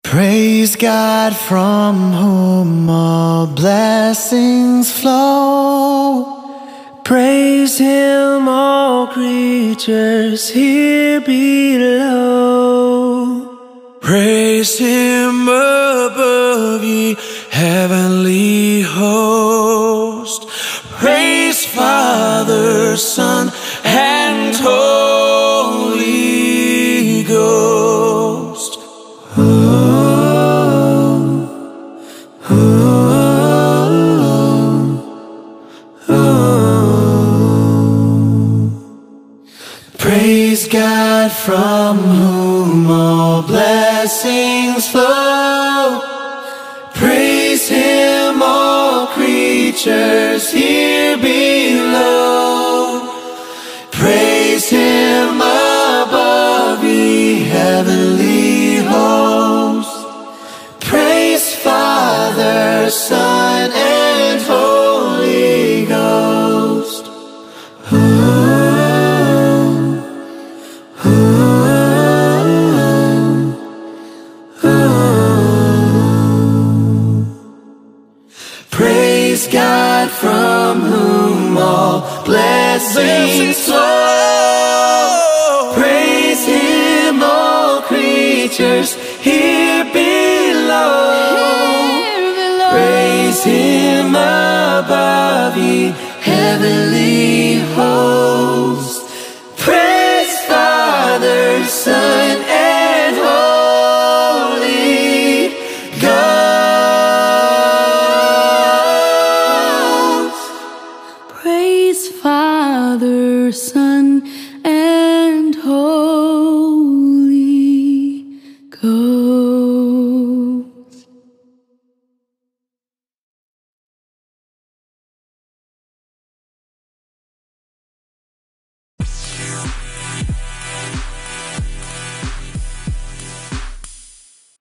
Praise 0.00 0.80
God 0.80 1.36
from 1.36 2.16
whom 2.16 2.88
all 2.88 3.52
blessings 3.52 4.88
flow. 4.88 6.35
Praise 7.06 7.78
Him, 7.78 8.48
all 8.48 9.06
creatures 9.06 10.48
here 10.50 11.20
below. 11.20 12.66
Praise 14.00 14.76
Him 14.76 15.42
above, 15.42 16.82
ye 16.82 17.16
heavenly 17.48 18.82
host. 18.82 20.48
Praise 20.98 21.64
Father, 21.64 22.96
Son, 22.96 23.52
from 41.46 41.98
whom 41.98 42.90
all 42.90 43.40
blessings 43.40 44.88
flow. 44.88 46.02
Praise 46.92 47.68
Him, 47.68 48.42
all 48.42 49.06
creatures 49.06 50.50
here 50.50 51.16
below. 51.16 51.45